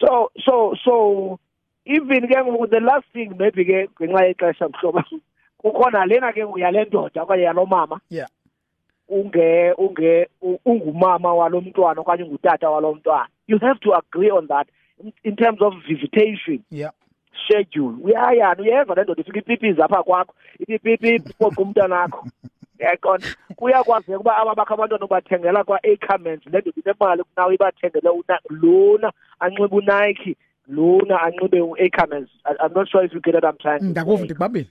So 0.00 0.30
so 0.46 0.74
so 0.84 1.40
even 1.84 2.28
ke 2.30 2.38
the 2.70 2.78
last 2.80 3.06
thing 3.12 3.34
maybe 3.38 3.64
ke 3.66 3.88
ngenxa 4.00 4.28
yexesha 4.30 4.68
mhlobo 4.70 5.02
kukhona 5.64 6.06
lena 6.06 6.32
ke 6.32 6.42
nguyale 6.46 6.84
ndoda 6.84 7.22
okanye 7.22 7.42
yalo 7.42 7.66
mama 7.66 8.00
yeah 8.08 8.26
unge 9.08 9.72
unge 9.78 10.28
ungumama 10.66 11.34
walo 11.34 11.60
mntwana 11.60 12.00
okanye 12.00 12.22
ungutata 12.22 12.70
walo 12.70 12.94
mntwana 12.94 13.26
you 13.48 13.58
have 13.58 13.80
to 13.80 13.90
agree 13.98 14.30
on 14.30 14.46
that 14.46 14.68
in 15.24 15.34
terms 15.36 15.58
of 15.62 15.72
visitation 15.88 16.62
yeah 16.70 16.90
schedule 17.46 17.96
uyayani 18.02 18.62
uyeva 18.62 18.94
le 18.94 19.02
ndoda 19.02 19.20
ifika 19.20 19.38
ipipizi 19.38 19.82
apha 19.82 20.02
kwakho 20.02 20.34
ithi 20.58 20.78
pipipi 20.78 21.32
poqa 21.38 21.62
umntanakho 21.62 22.26
yaqona 22.78 23.26
kuyakwazeka 23.56 24.18
uba 24.20 24.36
aba 24.36 24.54
bakho 24.54 24.74
abantwana 24.74 25.04
ubathengela 25.04 25.64
kwa-acaments 25.64 26.46
le 26.46 26.58
ndoda 26.60 26.80
inemali 26.84 27.22
kunawe 27.24 27.54
ibathengele 27.54 28.08
lona 28.50 29.12
anxibe 29.40 29.76
unike 29.76 30.36
lona 30.68 31.16
anxibe 31.22 31.60
u-acaments 31.60 32.30
i'm 32.62 32.72
not 32.74 32.88
sure 32.88 33.04
if 33.06 33.12
you 33.14 33.20
get 33.20 33.34
what 33.34 33.44
i'm 33.44 33.56
trying 33.58 33.80
ndakuva 33.90 34.24
ndikubambile 34.24 34.66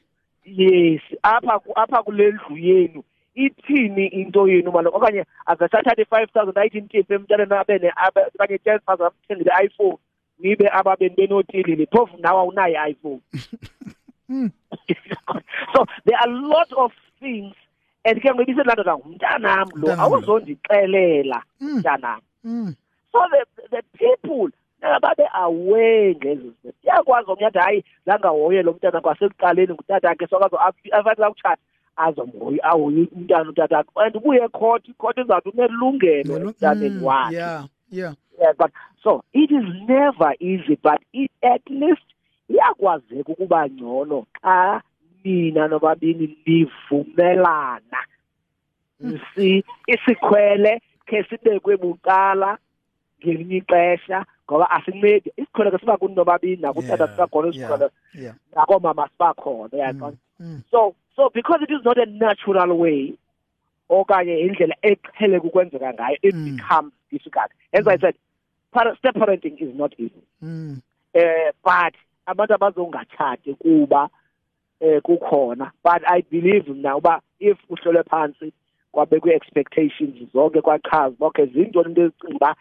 yes 0.46 1.02
apha 1.22 1.62
apha 1.76 2.04
kule 2.04 2.32
ndlu 2.32 2.58
yenu 2.58 3.04
ithini 3.36 4.08
into 4.08 4.48
yenu 4.48 4.72
maloko 4.72 4.98
okanye 4.98 5.26
azasathatha 5.46 6.02
i-five 6.02 6.30
thousand 6.34 6.58
ayithi 6.58 6.82
ntife 6.82 7.14
emntaneni 7.16 7.90
abe 7.96 8.22
okanye 8.36 8.58
ten 8.58 8.80
thousand 8.80 9.06
amthengele 9.06 9.52
i-iphone 9.62 9.98
nibe 10.40 10.70
ababeni 10.74 11.16
benotili 11.16 11.76
liphofu 11.76 12.18
nawe 12.18 12.40
awunayo 12.40 12.88
iPhone 12.88 13.20
hmm. 14.30 14.50
so 15.74 15.86
there 16.06 16.18
are 16.18 16.30
a 16.30 16.32
lot 16.48 16.72
of 16.78 16.92
things 17.20 17.54
and 18.06 18.22
ke 18.22 18.32
ngibise 18.34 18.64
lando 18.64 18.84
la 18.84 18.96
umntanami 18.96 19.72
lo 19.76 19.94
awuzondixelela 19.94 21.44
hmm. 21.60 21.78
mntanami 21.78 22.22
hmm. 22.44 22.76
so 23.12 23.20
the 23.32 23.44
the 23.72 23.84
people 23.98 24.52
nababe 24.82 25.24
aware 25.34 26.16
ngezi 26.16 26.52
zinto 26.62 26.78
yakwazi 26.84 27.32
omnye 27.32 27.46
athi 27.46 27.58
hayi 27.60 27.84
zangahoye 28.06 28.64
lo 28.64 28.74
mntana 28.74 29.02
kwasekuqaleni 29.02 29.74
ngutata 29.74 30.08
wakhe 30.10 30.28
sokazo 30.28 30.60
afanele 30.92 31.26
akuchat 31.28 31.60
azomhoyi 31.96 32.60
ahoye 32.64 33.08
umntana 33.16 33.50
utata 33.50 33.78
wakhe 33.78 33.90
and 33.96 34.20
kuye 34.22 34.48
court 34.48 34.92
court 34.98 35.18
izathi 35.18 35.50
unelungelo 35.50 36.36
emntaneni 36.38 37.04
wakhe 37.04 37.36
yeah 37.36 37.66
yeah 37.92 38.14
yeah 38.40 38.54
but 38.58 38.72
so 39.08 39.24
it 39.34 39.50
is 39.50 39.64
never 39.88 40.34
easy 40.42 40.78
but 40.84 41.00
it, 41.14 41.32
at 41.44 41.62
least 41.70 42.04
iyakwazeka 42.52 43.32
ukuba 43.32 43.68
ngcono 43.70 44.26
xa 44.42 44.82
mina 45.24 45.68
nobabini 45.68 46.36
livumelana 46.46 48.00
si 49.36 49.64
isikhwele 49.88 50.82
ke 51.06 51.24
sibekwe 51.24 51.78
buqala 51.78 52.58
ngelinye 53.24 53.58
ixesha 53.58 54.26
ngoba 54.48 54.70
asincedi 54.70 55.32
isikhwele 55.38 55.72
ke 55.72 55.78
siba 55.80 55.98
kunobabini 55.98 56.62
nakutata 56.62 57.08
sibakhona 57.08 57.48
isikhwele 57.50 57.90
nakoomama 58.56 59.08
sibakhona 59.10 59.70
uyaqona 59.72 60.18
mm, 60.40 60.48
mm. 60.52 60.60
so 60.72 60.96
so 61.16 61.30
because 61.34 61.62
it 61.64 61.70
is 61.72 61.84
not 61.88 61.98
a 61.98 62.06
natural 62.06 62.72
way 62.76 63.14
okanye 63.90 64.36
indlela 64.44 64.76
eqhele 64.84 65.40
kukwenzeka 65.40 65.94
ngayo 65.96 66.18
it 66.24 66.36
mm. 66.36 66.46
becomes 66.60 66.92
difficult 67.12 67.52
as 67.74 67.88
i 67.88 67.98
said 68.00 68.16
separating 69.02 69.58
is 69.60 69.76
not 69.76 69.94
easy 69.98 70.24
mm. 70.44 70.82
eh 71.14 71.52
but 71.64 71.94
abantu 72.28 72.54
abazongachate 72.54 73.54
kuba 73.60 74.10
eh 74.82 75.02
kukhona 75.02 75.72
but 75.84 76.02
i 76.08 76.22
believe 76.32 76.68
now 76.70 77.00
ba 77.00 77.22
if 77.40 77.58
uhlolwe 77.70 78.04
phansi 78.04 78.52
kwabekwe 78.92 79.36
expectations 79.36 80.16
zonke 80.34 80.62
kwachaza 80.62 81.16
okay 81.20 81.46
izinto 81.46 81.84
into 81.86 82.02
ezicinga 82.02 82.56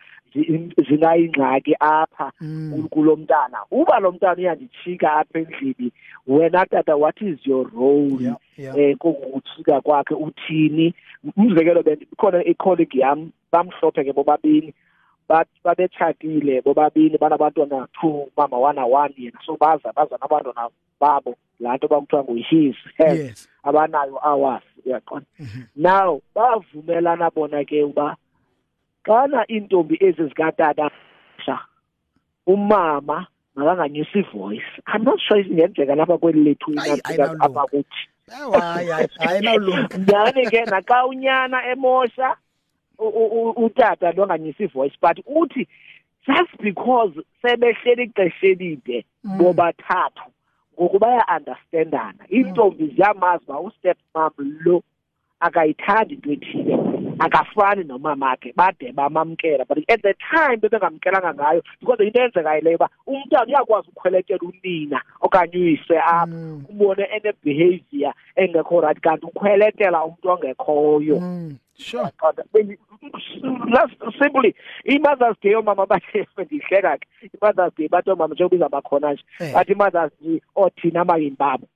zingayingxaki 0.88 1.76
apha 1.80 2.32
mm. 2.40 2.88
kulomntana 2.90 3.58
uba 3.70 3.98
lomntana 4.00 4.36
uyandijika 4.38 5.12
apha 5.16 5.38
endlini 5.38 5.92
wena 6.26 6.66
tata 6.66 6.96
what 6.96 7.20
is 7.22 7.38
your 7.46 7.70
role 7.74 8.34
eh 8.58 8.96
kokujika 8.96 9.80
kwakhe 9.80 10.14
uthini 10.14 10.94
umzekelo 11.36 11.82
bendikhona 11.82 12.42
i 12.44 12.54
colleague 12.54 13.00
yam 13.00 13.30
bamhlophe 13.52 14.04
ke 14.04 14.12
bobabini 14.12 14.74
bathi 15.28 15.60
babetshadile 15.64 16.60
bobabili 16.62 17.18
banabantwana 17.18 17.88
two 18.00 18.28
umama 18.36 18.58
one-a-one 18.58 19.14
yena 19.18 19.38
so 19.46 19.56
baza 19.56 19.92
baza 19.96 20.16
nabantwana 20.20 20.68
babo 21.00 21.36
laa 21.60 21.76
nto 21.76 21.88
bakuthiwa 21.88 22.24
ngu-his 22.24 22.76
yes. 22.98 23.48
abanayo 23.62 24.16
hours 24.24 24.62
uyaqonda 24.84 25.26
mm 25.38 25.46
-hmm. 25.46 25.64
now 25.76 26.22
bavumelana 26.34 27.30
bona 27.30 27.64
ke 27.64 27.82
uba 27.82 28.16
xana 29.06 29.44
iintombi 29.50 29.96
ezi 30.00 30.24
zikatata 30.28 30.90
umama 32.46 33.26
makanganyusa 33.54 34.18
ivoyice 34.18 34.82
i'm 34.94 35.02
not 35.04 35.20
sure 35.20 35.40
ingenzeka 35.42 35.94
lapha 35.94 36.18
kweli 36.18 36.44
lethu 36.44 36.70
apha 37.40 37.64
kuthi 37.66 38.08
hayi 38.60 38.88
hayi 38.88 39.08
hayi 39.18 39.40
nawulunga 39.40 39.88
nani 40.06 40.46
ke 40.46 40.64
naxa 40.70 41.06
unyana 41.06 41.66
emosha 41.68 42.36
utata 42.98 44.10
lo 44.16 44.26
nganyisa 44.26 44.64
ivoice 44.64 44.96
but 45.00 45.16
uthi 45.40 45.66
just 46.26 46.52
because 46.62 47.12
sebehleli 47.42 48.02
ixesha 48.10 48.46
elide 48.52 48.98
mm. 49.24 49.36
bobathathu 49.38 50.24
ngoku 50.80 50.96
baya-understandana 51.04 52.22
mm. 52.30 52.36
iintombi 52.36 52.84
ziyamazi 52.94 53.44
uba 53.48 53.60
ustep 53.68 53.98
mam 54.14 54.34
lo 54.64 54.76
akayithandi 55.46 56.12
into 56.14 56.30
ethile 56.36 56.74
akafani 57.18 57.84
nomamakhe 57.84 58.52
bade 58.56 58.92
bamamkela 58.92 59.64
but 59.68 59.78
at 59.88 60.02
the 60.02 60.14
time 60.32 60.58
bebengamkelanga 60.60 61.34
ngayo 61.34 61.62
because 61.80 62.00
into 62.00 62.18
eyenzekayo 62.18 62.60
leyo 62.60 62.76
uba 62.76 62.88
umntana 63.06 63.46
uyakwazi 63.46 63.88
ukhwelekela 63.96 64.40
unina 64.42 65.02
okanye 65.20 65.56
uyise 65.58 65.98
apha 65.98 66.26
mm. 66.26 66.64
ubone 66.68 67.04
enebehavior 67.04 68.14
engekho 68.36 68.80
right 68.80 69.00
kanti 69.00 69.26
ukhwelekela 69.26 70.04
umntu 70.04 70.28
ongekhoyo 70.30 71.20
mm, 71.20 71.56
sure 71.76 72.08
simply 74.18 74.54
i-mothers 74.84 75.36
day 75.42 75.54
oomama 75.54 75.86
bathe 75.86 76.26
ndiyihleka 76.38 76.98
ke 76.98 77.06
i-mothers 77.34 77.74
day 77.76 77.88
bathi 77.88 78.10
oomama 78.10 78.34
njengoba 78.34 78.56
izabakhona 78.56 79.12
nje 79.12 79.22
eh. 79.40 79.54
bathi 79.54 79.72
i-mothers 79.72 80.12
day 80.20 80.40
oothina 80.56 80.98
oh, 81.00 81.02
amayini 81.02 81.36
babo 81.38 81.66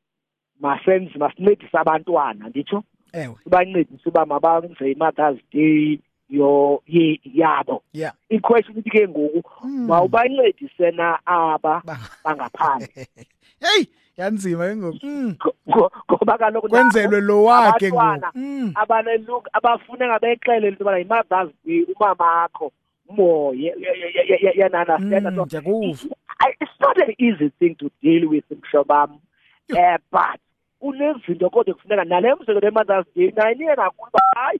masenzi 0.60 1.18
masincedise 1.18 1.78
abantwana 1.78 2.48
nditsho 2.48 2.82
ewe 3.18 3.34
sibancedise 3.44 4.08
uba 4.08 4.24
mabanze 4.26 4.84
i-mothers 4.92 5.38
day 5.52 5.98
yo 6.28 6.82
yabo 7.40 7.82
yeah. 7.92 8.14
i-question 8.30 8.78
ithi 8.78 8.90
ke 8.90 9.02
ngoku 9.10 9.42
hmm. 9.66 9.86
mawubancedise 9.90 10.88
na 10.96 11.18
aba 11.26 11.82
bangaphandle 12.24 13.06
heyi 13.62 13.88
yanzima 14.18 14.66
ke 14.70 14.74
ngoku 14.78 15.06
hmm. 15.06 15.30
ngoba 16.10 16.34
kaloku 16.40 16.68
kwenzelwe 16.70 17.20
lo 17.20 17.36
wakhe 17.48 17.88
ngoku 17.90 18.36
hmm. 18.36 18.66
abanelook 18.78 19.44
abafuneka 19.56 20.16
bexele 20.22 20.64
into 20.68 20.80
yobana 20.84 20.98
yi-mothers 21.02 21.50
day 21.64 21.82
umamakho 21.94 22.66
moye 23.16 23.70
yananastanda 24.58 25.30
so 25.34 25.42
it's 26.60 26.72
not 26.80 26.96
an 27.04 27.12
easy 27.18 27.50
thing 27.58 27.74
to 27.74 27.90
deal 28.02 28.24
with 28.30 28.44
mhlobam 28.50 29.10
um 29.10 29.20
eh, 29.76 29.98
but 30.12 30.40
kunezinto 30.80 31.46
kodwa 31.54 31.74
kufuneka 31.76 32.04
nale 32.10 32.28
mzekelo 32.34 32.60
ye-mothers 32.66 33.06
day 33.16 33.30
naye 33.36 33.52
niye 33.56 33.76
kakhulu 33.80 34.08
uba 34.12 34.22
hayi 34.36 34.58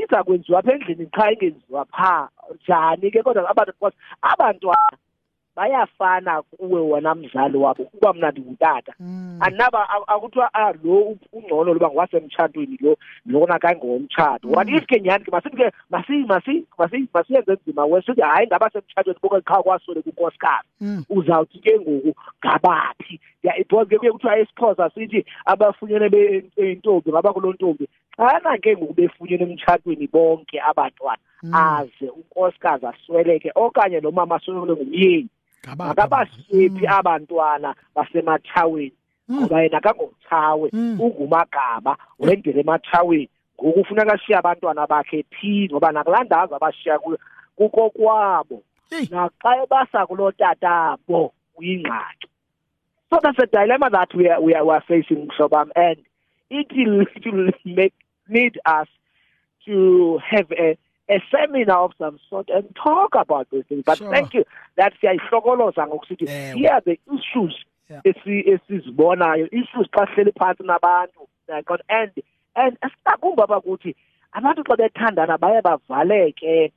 iza 0.00 0.18
kwenziwa 0.26 0.58
apha 0.58 0.72
endlini 0.74 1.06
cha 1.14 1.24
ingenziwa 1.32 1.82
phaa 1.94 2.28
njani 2.54 3.10
ke 3.12 3.20
kodwa 3.24 3.50
abantu 3.52 3.72
because 3.72 3.96
abantwana 4.32 4.96
bayafana 5.56 6.42
kuwe 6.42 6.80
wona 6.80 7.14
mzali 7.14 7.58
wabo 7.58 7.84
kuba 7.84 8.12
mnandi 8.12 8.40
ngutata 8.40 8.94
mm. 9.00 9.38
anaba 9.40 9.88
akuthiwa 10.06 10.50
ah 10.54 10.72
lo 10.84 11.16
ungcono 11.32 11.74
loba 11.74 11.88
ngwasemtshatweni 11.90 12.76
lo 12.80 12.96
lona 13.26 13.58
kangomtshato 13.58 14.48
mm. 14.48 14.54
what 14.54 14.68
if 14.72 14.84
ke 14.86 15.00
nyhani 15.00 15.24
ke 15.24 15.30
masike 15.30 15.66
masi 15.90 16.12
masi 16.24 16.64
masi 16.78 17.08
masiyenze 17.14 17.52
nzima 17.52 17.84
wesithi 17.86 18.20
hayi 18.20 18.46
ngaba 18.46 18.70
semtshatweni 18.70 19.18
boke 19.22 19.40
qha 19.40 19.62
kwasole 19.62 20.02
kunkosikazi 20.02 20.68
mm. 20.80 21.04
uzawuthi 21.10 21.58
ke 21.60 21.78
ngoku 21.80 22.14
ngabaphi 22.46 23.20
because 23.44 23.86
ke 23.90 23.98
kuye 23.98 24.12
kuthiwa 24.12 24.38
isixhosa 24.38 24.90
sithi 24.90 25.24
abafunyene 25.44 26.08
beyintombi 26.08 27.10
e, 27.10 27.12
ngaba 27.12 27.32
kuloo 27.32 27.52
ntombi 27.52 27.84
xana 28.16 28.56
ke 28.58 28.72
ngoku 28.76 28.92
befunyene 28.96 29.42
emtshatweni 29.44 30.08
bonke 30.12 30.56
abantwana 30.64 31.16
aze 31.52 32.08
unkosikazi 32.08 32.86
asweleke 32.88 33.50
okanye 33.54 34.00
lo 34.00 34.10
mama 34.10 34.36
asweleke 34.40 34.72
ngumyeni 34.72 35.28
akabashiphi 35.62 36.68
hmm. 36.68 36.88
abantwana 36.98 37.70
basemathawini 37.94 38.92
hmm. 39.28 39.40
ngoba 39.42 39.62
yena 39.62 39.80
kangomthawe 39.80 40.68
hmm. 40.70 41.00
ungumagaba 41.00 41.96
ulendele 42.18 42.60
emathawini 42.60 43.30
ngoku 43.60 43.80
ufuna 43.80 44.04
kashiya 44.04 44.38
abantwana 44.42 44.86
bakhe 44.90 45.22
phi 45.30 45.68
ngoba 45.70 45.88
nakulandaza 45.94 46.54
abashiya 46.58 46.98
kuko 47.56 47.82
kwabo 47.94 48.58
naxa 49.10 49.50
ebasa 49.62 50.06
kulotatabo 50.06 51.32
uyingxaki 51.58 52.26
so 53.10 53.18
that's 53.22 53.38
a 53.40 53.46
dilemma 53.46 53.90
that 53.90 54.10
we 54.14 54.26
are, 54.28 54.40
we 54.40 54.54
are, 54.54 54.64
we 54.66 54.72
are 54.72 54.84
facing 54.88 55.26
mhlobam 55.28 55.70
and 55.76 55.98
it 56.50 56.66
will, 56.74 57.02
it 57.02 57.24
will 57.26 57.50
make 57.64 57.94
need 58.28 58.58
us 58.66 58.88
to 59.64 60.18
have 60.28 60.50
a 60.52 60.76
a 61.12 61.20
seminar 61.30 61.78
of 61.84 61.92
some 61.98 62.18
sort 62.30 62.48
and 62.48 62.64
talk 62.76 63.10
about 63.18 63.46
these 63.50 63.64
things 63.68 63.82
but 63.84 63.98
sure. 63.98 64.10
thank 64.10 64.32
you 64.34 64.44
that 64.76 64.92
siyayihlokoloza 65.02 65.86
ngokusithi 65.88 66.24
eh, 66.28 66.54
here 66.54 66.78
the 66.86 66.98
issues 67.16 67.54
esizibonayo 68.04 69.46
issues 69.46 69.88
xa 69.96 70.04
hleli 70.06 70.32
phansi 70.32 70.62
nabantu 70.62 71.26
and 71.88 72.10
and 72.54 72.72
esikakumba 72.86 73.46
bakuthi 73.52 73.92
abantu 74.38 74.62
xa 74.68 74.76
bethandana 74.80 75.36
baye 75.42 75.60
bavaleke 75.66 76.72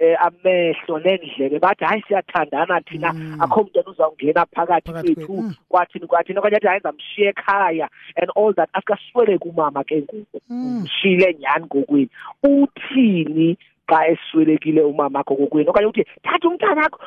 Eh, 0.00 0.16
amehlo 0.20 0.98
nendlebe 0.98 1.58
bathi 1.58 1.84
hayi 1.84 2.02
siyathandana 2.06 2.76
thina 2.86 3.10
mm. 3.12 3.42
akho 3.42 3.62
mntwana 3.64 3.88
uzawungena 3.90 4.44
phakathi 4.54 4.92
kwethu 4.94 5.36
kwathini 5.68 6.06
kwathini 6.06 6.38
okanye 6.38 6.56
athi 6.58 6.66
hayi 6.70 6.78
ndizamshiya 6.78 7.30
ekhaya 7.34 7.86
and 8.16 8.30
all 8.38 8.54
that 8.54 8.68
asikaswele 8.78 9.38
kumama 9.42 9.82
ke 9.84 9.98
ngoku 10.02 10.38
mm. 10.48 10.86
shile 10.86 11.34
nyhani 11.34 11.64
ngokwini 11.66 12.10
uthini 12.46 13.58
xa 13.90 13.98
eswelekile 14.14 14.82
umamakho 14.86 15.34
kokwini 15.34 15.66
okanye 15.70 15.86
uthi 15.90 16.06
thatha 16.22 16.46
umntanakho 16.48 16.98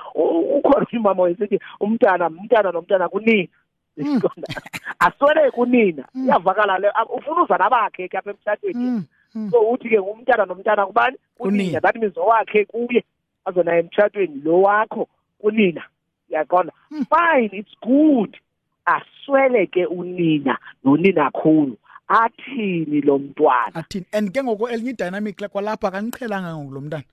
ukhona 0.60 0.84
umama 0.94 1.24
wesithi 1.32 1.60
umntana 1.80 2.28
umntana 2.28 2.72
nomntana 2.76 3.08
kunini 3.10 3.48
mm. 3.98 4.20
aswele 5.08 5.48
kunina 5.56 6.04
iyavakala 6.16 6.76
leyo 6.78 6.92
ufuna 7.14 7.40
uza 7.48 7.56
nabakhe 7.58 8.08
ke 8.12 8.18
apha 8.20 8.30
emtshatweni 8.36 9.08
Hmm. 9.34 9.48
so 9.50 9.60
uthi 9.72 9.88
ke 9.90 9.98
umntana 10.04 10.44
nomntana 10.46 10.84
kubani 10.88 11.16
kunina 11.40 11.80
that 11.84 11.96
means 11.96 12.18
owakhe 12.20 12.66
kuye 12.68 13.04
azona 13.48 13.76
emtshatweni 13.80 14.42
lo 14.44 14.60
wakho 14.66 15.08
kunina 15.42 15.84
yaqonda 16.30 16.74
hmm. 16.92 17.04
fine 17.08 17.50
it's 17.56 17.72
good 17.82 18.36
asweleke 18.86 19.86
unina 19.86 20.58
nonina 20.84 21.30
khulu 21.32 21.78
athini 22.08 23.00
lo 23.08 23.16
mntwana 23.24 23.76
athini 23.80 24.06
and 24.12 24.32
ke 24.34 24.44
ngoku 24.44 24.68
elinye 24.68 24.90
idynamic 24.98 25.40
kwalapha 25.54 25.88
kaniqhelanga 25.96 26.50
ngokulo 26.56 26.80
mntana 26.82 27.04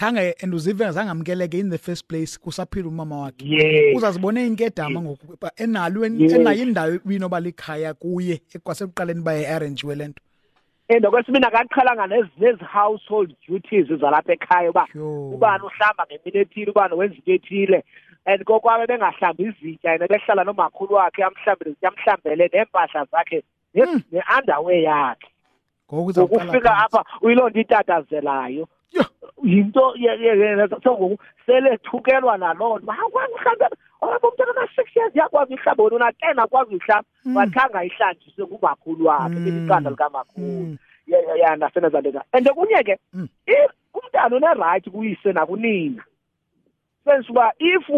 khange 0.00 0.26
and 0.42 0.54
uzive 0.56 0.88
zangamkeleke 0.96 1.58
in 1.60 1.68
the 1.70 1.76
first 1.78 2.06
place 2.08 2.38
kusaphila 2.40 2.88
umama 2.88 3.20
wakhe 3.20 3.44
yes. 3.44 3.96
uzazibone 3.96 4.46
inkedama 4.46 5.02
ngoku 5.04 5.36
enalo 5.56 6.06
yes. 6.06 6.32
enayo 6.32 6.62
indawo 6.62 6.92
winoba 7.04 7.40
likhaya 7.40 7.94
kuye 7.94 8.40
kwasekuqaleni 8.64 9.20
baye-arrangiwe 9.22 9.94
le 9.94 10.08
nto 10.08 10.22
endokwesibini 10.88 11.44
eh, 11.44 11.48
akaqhalanga 11.54 12.06
nezi-household 12.40 13.32
duties 13.48 13.86
zalapha 14.00 14.32
ekhaya 14.32 14.70
uba 14.70 14.84
ubani 15.36 15.64
uhlamba 15.68 16.02
ngemini 16.06 16.38
ethile 16.42 16.70
ubani 16.70 16.94
wenza 16.94 17.14
into 17.14 17.32
ethile 17.32 17.78
and 18.26 18.44
kokwabe 18.44 18.86
bengahlambi 18.88 19.42
izitya 19.44 19.90
yena 19.92 20.06
behlala 20.08 20.44
nomakhulu 20.44 20.92
wakhe 20.98 21.22
amhlambele 21.28 21.70
izitya 21.70 21.88
amhlambele 21.92 22.44
neempahla 22.52 23.04
zakhe 23.12 23.38
hmm. 23.74 23.98
ne-underwear 24.12 24.80
yakhe 24.88 25.28
ngokufika 25.92 26.70
apha 26.84 27.00
uyiloo 27.22 27.48
nto 27.48 27.60
itatazelayo 27.60 28.64
yinto 29.44 29.84
sengoku 30.82 31.18
selethukelwa 31.46 32.38
naloo 32.38 32.78
nto 32.78 32.92
hawu 32.92 33.10
kuhambe 33.10 33.66
olapho 34.00 34.28
hmm. 34.28 34.46
hmm. 34.46 34.46
hmm. 34.46 34.50
umntwana 34.50 34.60
ona-six 34.60 34.96
years 34.96 35.14
yakwazi 35.16 35.54
uyihlaba 35.54 35.84
wena 35.84 35.96
ona-ten 35.96 36.38
akwazi 36.38 36.70
uyihlaba 36.70 37.04
wathanga 37.34 37.84
ihlanji 37.84 38.32
sengumakhulu 38.36 39.06
wakhe 39.06 39.34
belicanda 39.40 39.90
likamakhulu 39.90 40.76
ya 41.42 41.56
nasenezaleka 41.56 42.22
and 42.32 42.48
kunye-ke 42.48 42.98
umntana 43.94 44.36
uneright 44.36 44.90
kuyise 44.90 45.32
nakunina 45.32 46.02
sense 47.04 47.30
uba 47.30 47.52
if 47.58 47.90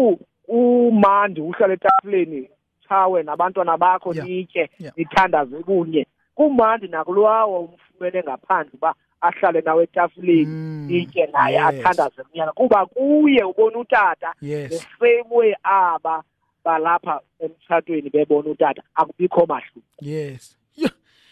umandi 0.47 1.41
uhlala 1.41 1.73
etafuleni 1.73 2.49
thawe 2.89 3.23
nabantwana 3.23 3.77
bakho 3.77 4.13
nitye 4.13 4.69
nithandaze 4.97 5.55
kunye 5.63 6.07
kumandi 6.35 6.87
nakulwawo 6.87 7.59
umfumene 7.59 8.23
ngaphandle 8.23 8.71
uba 8.75 8.93
ahlale 9.21 9.61
nawe 9.65 9.83
etafuleni 9.83 10.45
mm, 10.45 10.87
itye 10.91 11.27
naye 11.33 11.59
athandaze 11.59 12.21
mnyana 12.33 12.51
kuba 12.51 12.85
kuye 12.85 13.43
ubona 13.43 13.77
utata 13.77 14.33
the 14.41 14.69
same 14.99 15.25
way 15.31 15.53
aba 15.63 16.23
balapha 16.65 17.21
emtshatweni 17.39 18.09
bebona 18.09 18.49
utata 18.49 18.83
akubikho 18.95 19.45
mahluko 19.45 19.89
yes 20.01 20.57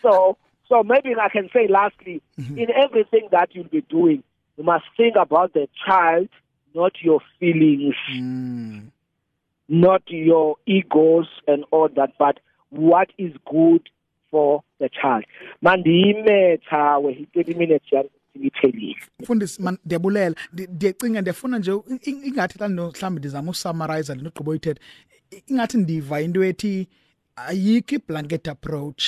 so 0.02 0.38
so 0.68 0.84
maybe 0.84 1.16
i 1.16 1.30
can 1.30 1.50
say 1.50 1.68
lastly 1.68 2.22
mm-hmm. 2.38 2.60
in 2.60 2.70
everything 2.72 3.28
that 3.32 3.50
you'll 3.56 3.72
be 3.72 3.82
doing 3.90 4.24
you 4.58 4.64
must 4.64 4.86
think 4.98 5.16
about 5.16 5.54
the 5.54 5.68
child 5.86 6.28
not 6.76 6.94
your 7.02 7.22
feelings 7.40 7.96
mm. 8.14 8.82
not 9.70 10.04
your 10.12 10.56
egos 10.66 11.28
and 11.48 11.66
all 11.72 11.90
that 11.96 12.12
but 12.20 12.40
what 12.72 13.10
is 13.18 13.34
good 13.52 13.90
for 14.32 14.62
the 14.80 14.90
child 14.90 15.26
mandiyimetha 15.62 16.98
we 16.98 17.28
30 17.36 17.58
minutes 17.58 17.92
yami 17.94 18.10
ngiphelile 18.38 18.96
mfundisi 19.20 19.64
ndiyabulela 19.86 20.36
ndiyacinga 20.70 21.22
ndiyafuna 21.22 21.60
nje 21.60 21.72
ingathi 22.24 22.60
lano 22.60 22.88
mhlambi 22.90 23.20
ndizama 23.20 23.52
usummarize 23.52 24.14
lento 24.16 24.30
gqibo 24.30 24.54
yithethe 24.54 24.82
ingathi 25.48 25.78
ndiva 25.78 26.22
into 26.22 26.44
ethi 26.44 26.88
ayikho 27.36 27.96
iblanket 27.96 28.48
approach 28.48 29.02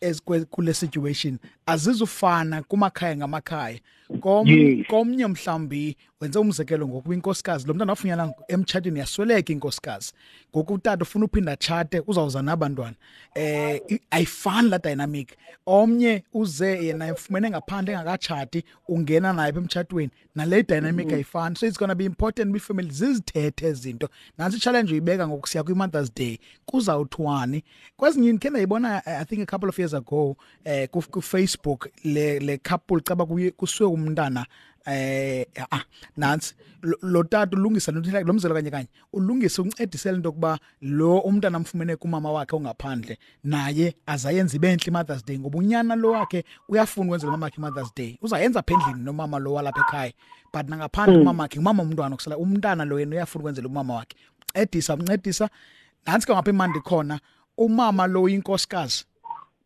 as 0.00 0.20
kule 0.50 0.74
situation 0.74 1.38
azizufana 1.70 2.62
kumakhaya 2.62 3.16
ngamakhaya 3.16 3.78
kom 4.20 4.46
yes. 4.46 4.86
komnye 4.88 5.26
mhlambi 5.26 5.96
wenze 6.20 6.38
umzekelo 6.38 6.88
ngokuba 6.88 7.14
inkosikazi 7.14 7.66
lo 7.68 7.74
mntana 7.74 7.92
wafunyanwa 7.92 8.34
emtshatweni 8.48 8.98
yasweleka 8.98 9.52
inkosikazi 9.52 10.12
ngoku 10.54 10.72
utata 10.74 11.02
ufuna 11.02 11.24
uphinda 11.24 11.52
atshate 11.52 12.02
uzawuza 12.06 12.42
nabantwana 12.42 12.94
eh 13.34 14.00
ayifani 14.10 14.68
la 14.68 14.78
dynamic 14.78 15.36
omnye 15.66 16.24
uze 16.34 16.84
yena 16.84 17.08
efumene 17.08 17.50
ngaphandle 17.50 17.94
engakatshati 17.94 18.64
ungena 18.88 19.32
naye 19.32 19.52
emtshatweni 19.56 20.10
nale 20.34 20.62
dynamic 20.62 21.06
mm 21.06 21.12
-hmm. 21.12 21.14
ayifani 21.14 21.56
so 21.56 21.66
it's 21.66 21.78
gonna 21.78 21.94
be 21.94 22.04
important 22.04 22.50
bifamily 22.52 22.90
zizithethe 22.90 23.68
izinto 23.68 24.08
nansi 24.38 24.60
challenge 24.60 24.92
uyibeka 24.92 25.28
ngokusiya 25.28 25.62
kwi-mothers 25.64 26.14
day 26.14 26.38
kuzawuthiwani 26.66 27.64
kwezinye 27.96 28.32
ndikhe 28.32 28.50
ndayibona 28.50 29.04
i 29.06 29.24
think 29.24 29.42
a 29.42 29.46
couple 29.46 29.68
of 29.68 29.78
years 29.78 29.94
ago 29.94 30.36
eh 30.64 30.88
kufacebook 30.88 31.59
Facebook 31.62 31.88
le 32.04 32.38
le 32.38 32.58
couple 32.58 33.00
caba 33.02 33.24
kusuke 33.26 33.84
umntana 33.92 34.44
eh 34.86 35.44
ah 35.70 35.82
nansi 36.16 36.54
lo 36.82 37.22
tata 37.24 37.56
ulungisa 37.56 37.92
lo 37.92 38.00
mzelo 38.34 38.54
kanye 38.54 38.70
kanye 38.70 38.88
ulungisa 39.12 39.62
uncedisele 39.62 40.16
into 40.16 40.32
kuba 40.32 40.58
lo 40.82 41.18
umntana 41.18 41.58
amfumene 41.58 41.96
kumama 41.96 42.32
wakhe 42.32 42.56
ongaphandle 42.56 43.18
naye 43.44 43.94
azayenza 44.06 44.56
ibenhle 44.56 44.90
Mother's 44.90 45.24
Day 45.24 45.38
ngoba 45.38 45.58
unyana 45.58 45.94
lo 45.96 46.12
wakhe 46.12 46.44
uyafuna 46.68 47.06
ukwenza 47.06 47.26
lo 47.26 47.32
mamakhe 47.32 47.60
Mother's 47.60 47.94
Day 47.94 48.18
uzayenza 48.22 48.62
phendlini 48.62 49.04
nomama 49.04 49.38
lo 49.38 49.52
walapha 49.52 49.80
ekhaya 49.84 50.12
but 50.52 50.66
nangaphandle 50.68 51.14
hmm. 51.16 51.22
kumamakhe 51.28 51.58
umama 51.58 51.82
umntwana 51.82 52.16
kusela 52.16 52.36
umntana 52.38 52.84
lo 52.84 52.98
yena 52.98 53.16
uyafuna 53.16 53.40
ukwenza 53.40 53.62
lo 53.62 53.68
mama 53.68 53.94
wakhe 53.94 54.16
edisa 54.54 54.94
umncedisa 54.94 55.48
nansi 56.06 56.26
ke 56.26 56.32
ngapha 56.32 56.50
imandi 56.50 56.80
khona 56.80 57.20
umama 57.60 58.06
lo 58.08 58.28
inkosikazi 58.32 59.04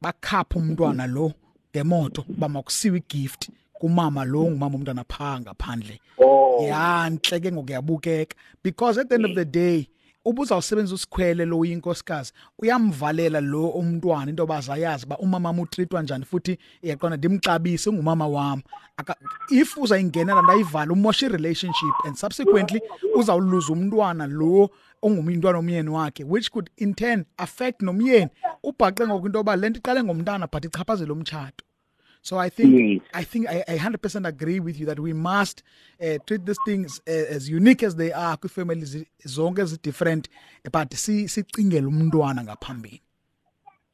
bakhapha 0.02 0.58
umntwana 0.58 1.06
lo 1.06 1.32
ngemoto 1.76 2.24
bamakusiwe 2.40 2.96
igift 3.02 3.42
kumama 3.78 4.20
lo 4.30 4.40
ngumama 4.50 4.74
umntana 4.78 5.04
phanga 5.12 5.50
phandle 5.62 5.96
oh. 6.18 6.58
yanhle 6.70 7.40
ke 7.42 7.48
ngokuyabukeka 7.52 8.36
because 8.62 9.00
at 9.00 9.08
the 9.08 9.14
end 9.14 9.24
of 9.26 9.34
the 9.34 9.44
day 9.44 9.86
ubuzawusebenzisa 10.24 10.94
usikhwele 10.94 11.44
lo 11.44 11.58
uyinkosikazi 11.58 12.32
uyamvalela 12.58 13.40
lo 13.40 13.68
umntwana 13.68 14.30
into 14.30 14.46
bazayazi 14.46 15.06
ba 15.06 15.16
umama 15.18 15.52
mutreatwa 15.56 16.00
njani 16.02 16.24
futhi 16.24 16.56
iyaqona 16.84 17.16
ndimxabise 17.16 17.92
ngumama 17.92 18.26
wami 18.28 18.62
if 19.50 19.76
uzayingenela 19.78 20.42
ndayivala 20.42 20.90
umosha 20.92 21.28
relationship 21.28 21.94
and 22.06 22.16
subsequently 22.16 22.80
uzawuluza 23.18 23.68
umntwana 23.72 24.24
lo 24.26 24.70
ongumntwana 25.04 25.56
omyeni 25.60 25.88
wakhe 25.96 26.24
which 26.24 26.48
could 26.52 26.70
in 26.76 26.94
turn 26.94 27.24
affect 27.44 27.78
nomyeni 27.84 28.30
ubhaqe 28.68 29.02
ngokunto 29.06 29.38
yoba 29.38 29.56
le 29.56 29.68
nto 29.70 29.78
iqale 29.80 30.00
ngomntana 30.04 30.48
but 30.52 30.64
ichaphazele 30.64 31.12
umtshato 31.12 31.64
So 32.24 32.38
I 32.38 32.48
think 32.48 33.02
yes. 33.04 33.08
I 33.12 33.22
think 33.22 33.46
I, 33.50 33.62
I, 33.68 33.76
100% 33.76 34.26
agree 34.26 34.58
with 34.58 34.80
you 34.80 34.86
that 34.86 34.98
we 34.98 35.12
must 35.12 35.62
uh, 36.02 36.16
treat 36.26 36.46
these 36.46 36.56
things 36.66 36.98
uh, 37.06 37.10
as 37.10 37.50
unique 37.50 37.82
as 37.82 37.96
they 37.96 38.10
are 38.12 38.36
kwifamily 38.38 39.06
zonke 39.26 39.60
ezi-different 39.62 40.28
but 40.72 40.94
sicingele 40.94 41.86
umntwana 41.86 42.44
ngaphambili 42.44 43.00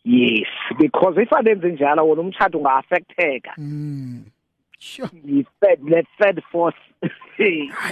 yes 0.05 0.49
because 0.79 1.16
if 1.23 1.33
andenze 1.33 1.69
njalo 1.73 2.07
wona 2.09 2.21
umtshato 2.23 2.59
unga-affecteka 2.59 3.53
mm. 3.59 4.23
sure. 4.81 5.11
yi-third 5.25 5.79
le-third 5.85 6.43
force 6.51 6.75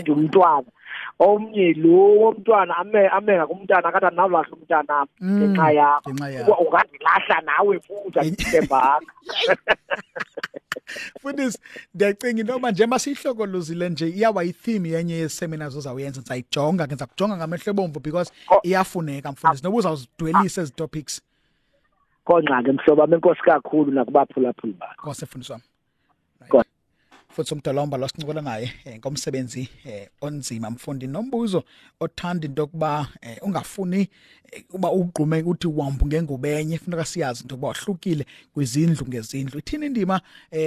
umntwana 0.09 0.71
omnye 1.19 1.73
lo 1.77 1.91
womntwana 2.21 2.75
amenga 3.17 3.47
kumntana 3.51 3.89
akathi 3.89 4.07
andinawulahla 4.07 4.53
umntana 4.57 4.95
mm, 5.21 5.35
ngenxa 5.39 5.69
yakho 5.81 6.09
ungandilahla 6.63 7.37
nawe 7.49 7.75
futhi 7.87 8.19
andithembanga 8.21 9.13
fundisi 11.23 11.59
ndiyacinga 11.95 12.41
into 12.41 12.53
yoba 12.53 12.71
njengoba 12.71 12.99
siyihlokoluzile 12.99 13.89
nje 13.91 14.07
iyawuba 14.09 14.43
yitheme 14.43 14.89
yenye 14.89 15.15
yeseminars 15.15 15.77
ozawuyenza 15.77 16.21
ndizayijonga 16.21 16.87
ke 16.87 16.91
ndizakujonga 16.95 17.37
ngamehlo 17.37 17.71
ebomvu 17.71 18.01
because 18.01 18.33
iyafuneka 18.63 19.33
mfundisi 19.33 19.65
noba 19.65 19.77
uzawuzidwelisa 19.79 20.61
ah. 20.61 20.63
ezi 20.65 20.73
topics 20.73 21.23
kongxaki 22.25 22.71
mhlobo 22.73 23.03
am 23.03 23.15
enkosi 23.15 23.43
kakhulu 23.43 23.91
nakubaphulaphuli 23.93 24.73
bakho 24.73 24.95
nkosi 25.01 25.25
efundisi 25.25 25.53
wam 25.53 25.61
futhi 27.39 27.55
umdolomba 27.55 27.97
lo 27.99 28.09
sincokola 28.11 28.41
naye 28.43 28.73
eh, 28.85 28.99
ngomsebenzi 28.99 29.69
eh, 29.85 30.09
onzima 30.21 30.71
mfundi 30.71 31.07
nombuzo 31.07 31.63
othanda 32.01 32.47
into 32.47 32.63
yokuba 32.63 33.09
eh, 33.23 33.39
ungafuni 33.43 34.09
uba 34.71 34.91
ugqume 34.93 35.43
ukuthi 35.43 35.67
wambu 35.69 36.07
ngengubenye 36.07 36.79
funeka 36.79 37.05
siyazi 37.05 37.41
into 37.43 37.55
yokuba 37.55 37.69
wahlukile 37.69 38.27
kwizindlu 38.55 39.07
ngezindlu 39.09 39.59
ithini 39.59 39.87
indima 39.87 40.21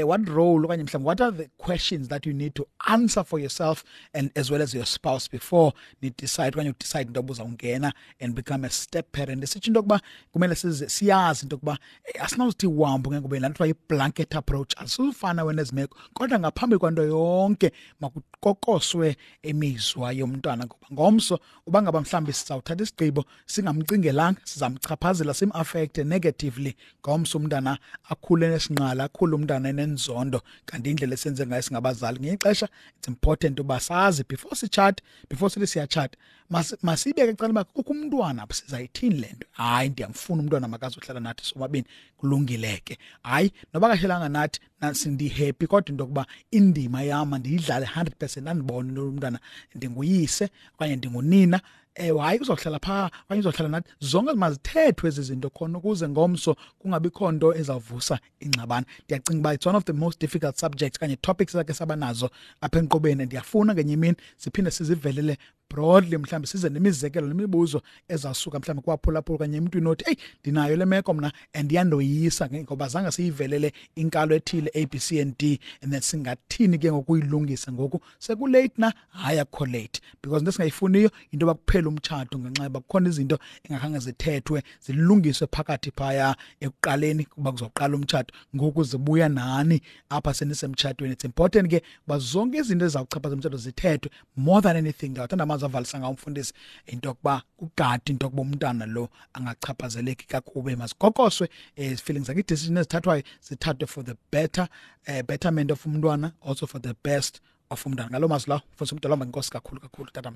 what 0.05 0.27
role 0.27 0.65
okanye 0.65 0.83
mhlawumbe 0.83 1.07
what 1.07 1.21
are 1.21 1.31
the 1.37 1.47
questions 1.57 2.07
that 2.07 2.25
you 2.25 2.33
need 2.33 2.53
to 2.53 2.67
answer 2.87 3.23
for 3.23 3.39
yourself 3.39 3.83
and 4.13 4.31
as 4.37 4.51
well 4.51 4.61
as 4.61 4.73
your 4.73 4.85
spouse 4.85 5.27
before 5.31 5.71
ni 6.01 6.09
decide 6.17 6.47
okanye 6.47 6.69
udecide 6.69 7.01
into 7.01 7.17
yokuba 7.19 7.31
uzawungena 7.31 7.93
and 8.19 8.35
become 8.35 8.65
a 8.65 8.69
step 8.69 9.11
parent 9.11 9.43
isitsho 9.43 9.67
into 9.67 9.77
yokuba 9.77 10.01
kumele 10.31 10.55
siyazi 10.55 11.43
into 11.43 11.53
yokuba 11.55 11.77
asinazithi 12.19 12.67
wambu 12.67 13.11
ngengubenye 13.11 13.41
lanto 13.41 13.65
yi 13.65 13.73
blanket 13.89 14.35
approach 14.35 14.73
asifana 14.77 15.43
wena 15.43 15.61
ezimeko 15.61 15.97
kodwa 16.13 16.39
ngapha 16.39 16.60
phambi 16.61 16.77
kwanto 16.77 17.03
yonke 17.03 17.71
makukokoswe 17.99 19.15
imizwa 19.41 20.11
yomntwana 20.13 20.65
ngoba 20.65 20.87
ngomso 20.93 21.39
uba 21.67 21.79
ngaba 21.81 21.99
mhlawumbi 22.01 22.33
sizawuthatha 22.37 22.83
isigqibo 22.85 23.21
singamcingelanga 23.53 24.39
sizamchaphazela 24.51 25.33
simaffecte 25.39 26.01
negatively 26.13 26.71
ngomso 27.01 27.33
umntana 27.39 27.73
akhule 28.11 28.45
nesinqala 28.53 29.01
akhule 29.09 29.33
umntana 29.37 29.65
enenzondo 29.73 30.39
kanti 30.67 30.87
indlela 30.91 31.13
esenze 31.17 31.41
ngayo 31.45 31.61
singabazali 31.65 32.17
ngexesha 32.19 32.67
it's 32.97 33.07
important 33.13 33.55
uba 33.63 33.77
sazi 33.87 34.21
before 34.31 34.55
sitshate 34.61 34.99
before 35.29 35.49
sithi 35.51 35.67
siyatshata 35.73 36.15
Mas, 36.51 36.75
masibe 36.83 37.23
ke 37.33 37.45
uba 37.47 37.63
kukho 37.63 37.93
umntwana 37.95 38.43
sizayithini 38.51 39.17
le 39.23 39.29
nto 39.37 39.45
hayi 39.59 39.87
ndiyamfuna 39.89 40.39
umntwana 40.43 40.67
makazohlala 40.67 41.19
nathi 41.23 41.43
sobabini 41.47 41.85
kulungile 42.19 42.71
ke 42.85 42.93
hayi 43.23 43.47
noba 43.73 43.87
kahlelanga 43.91 44.29
nathi 44.29 44.59
sindihappy 45.01 45.65
kodwa 45.71 45.87
into 45.91 46.01
yokuba 46.03 46.25
indima 46.51 46.99
yam 47.09 47.29
ndiyidlale 47.39 47.85
100 47.95 48.15
percent 48.19 48.47
andibone 48.51 48.91
lo 48.95 49.01
mntwana 49.15 49.39
ndinguyise 49.75 50.45
okanye 50.75 50.95
ndingunina 50.99 51.57
eh 51.95 52.11
hayi 52.21 52.39
uzohlala 52.39 52.79
pha 52.83 53.11
okanye 53.25 53.39
uzohlala 53.39 53.69
nathi 53.69 53.89
zonke 53.99 54.33
mazithethwe 54.33 55.09
ezi 55.09 55.21
zinto 55.23 55.49
khona 55.49 55.77
ukuze 55.77 56.09
ngomso 56.09 56.55
kungabikho 56.79 57.31
nto 57.31 57.55
ezavusa 57.55 58.19
ingxabano 58.39 58.85
ndiyacinga 59.05 59.39
uba 59.39 59.53
it's 59.53 59.65
one 59.65 59.77
of 59.77 59.83
the 59.83 59.93
most 59.93 60.19
difficult 60.19 60.55
subjects 60.59 60.99
kanye 60.99 61.15
topics 61.15 61.53
zakhe 61.53 61.73
saba 61.73 61.95
nazo 61.95 62.29
apha 62.61 62.79
enkqubeni 62.79 63.25
ndiyafuna 63.25 63.73
ngenye 63.73 63.93
imini 63.93 64.15
siphinde 64.37 64.71
sizivelele 64.71 65.37
broadly 65.69 66.17
mhlawumbi 66.17 66.47
size 66.47 66.69
nemizekelo 66.69 67.27
nemibuzo 67.27 67.81
ezasuka 68.07 68.59
mhlawumbi 68.59 68.85
kwaphulaphula 68.85 69.37
kanye 69.37 69.57
emntwini 69.57 69.87
othi 69.87 70.03
eyi 70.07 70.17
ndinayo 70.41 70.75
le 70.75 70.85
meko 70.85 71.13
mna 71.13 71.31
and 71.53 71.71
iyandoyisa 71.71 72.49
ngoba 72.53 72.87
zange 72.87 73.11
siyivelele 73.11 73.73
inkalo 73.95 74.35
ethile 74.35 74.71
a 74.73 74.85
b 74.85 74.99
c 74.99 75.21
and 75.21 75.35
d 75.39 75.59
and 75.83 75.91
then 75.91 76.01
singathini 76.01 76.77
ke 76.77 76.91
ngokuyilungisa 76.91 77.71
ngoku 77.71 77.99
sekulate 78.19 78.73
na 78.77 78.93
hayi 79.11 79.39
akukho 79.39 79.65
late 79.65 80.01
because 80.23 80.39
into 80.39 80.49
esingayifuniyo 80.51 81.11
into 81.31 81.45
yoba 81.45 81.53
kuphela 81.53 81.80
uphele 81.87 81.89
umtshato 81.93 82.35
ngenxa 82.39 82.63
yoba 82.67 82.79
kukhona 82.83 83.09
izinto 83.11 83.37
engakhange 83.65 83.99
zithethwe 84.05 84.59
zilungiswe 84.85 85.45
phakathi 85.55 85.89
phaya 85.97 86.27
ekuqaleni 86.65 87.23
kuba 87.31 87.49
kuzoqala 87.55 87.93
umtshato 87.97 88.31
ngoku 88.55 88.81
zibuya 88.89 89.27
nani 89.37 89.77
apha 90.15 90.31
senisemtshatweni 90.39 91.13
it's 91.15 91.25
important 91.29 91.67
ke 91.73 91.79
uba 92.05 92.15
zonke 92.31 92.57
izinto 92.61 92.83
ezizawuchaphaza 92.85 93.33
umtshato 93.35 93.57
zithethwe 93.65 94.07
more 94.47 94.61
than 94.65 94.75
anything 94.83 95.09
ndawuthanda 95.13 95.43
amazwi 95.47 95.65
avalisa 95.69 95.95
ngawo 95.99 96.11
umfundisi 96.15 96.51
into 96.91 97.05
yokuba 97.09 97.33
ugadi 97.63 98.07
into 98.11 98.23
yokuba 98.25 98.41
umntana 98.45 98.83
lo 98.95 99.03
angachaphazeleki 99.35 100.25
kakhube 100.33 100.71
mazigokoswe 100.81 101.45
um 101.49 101.83
eh, 101.83 101.97
feelings 102.03 102.27
zakhe 102.27 102.39
idecision 102.45 102.77
ezithathwayo 102.77 103.23
zithathwe 103.47 103.87
for 103.93 104.03
the 104.09 104.15
better 104.31 104.65
uh, 105.09 105.21
betterment 105.29 105.69
of 105.75 105.79
umntwana 105.87 106.27
also 106.47 106.67
for 106.67 106.81
the 106.87 106.93
best 107.03 107.41
of 107.69 107.79
umntana 107.87 108.09
ngaloo 108.11 108.27
mazwi 108.33 108.49
lawo 108.49 108.61
mfundisi 108.73 108.95
umdala 108.95 109.15
wamba 109.15 109.41
kakhulu 109.43 109.81
kakhulu 109.81 110.11
tatam 110.11 110.35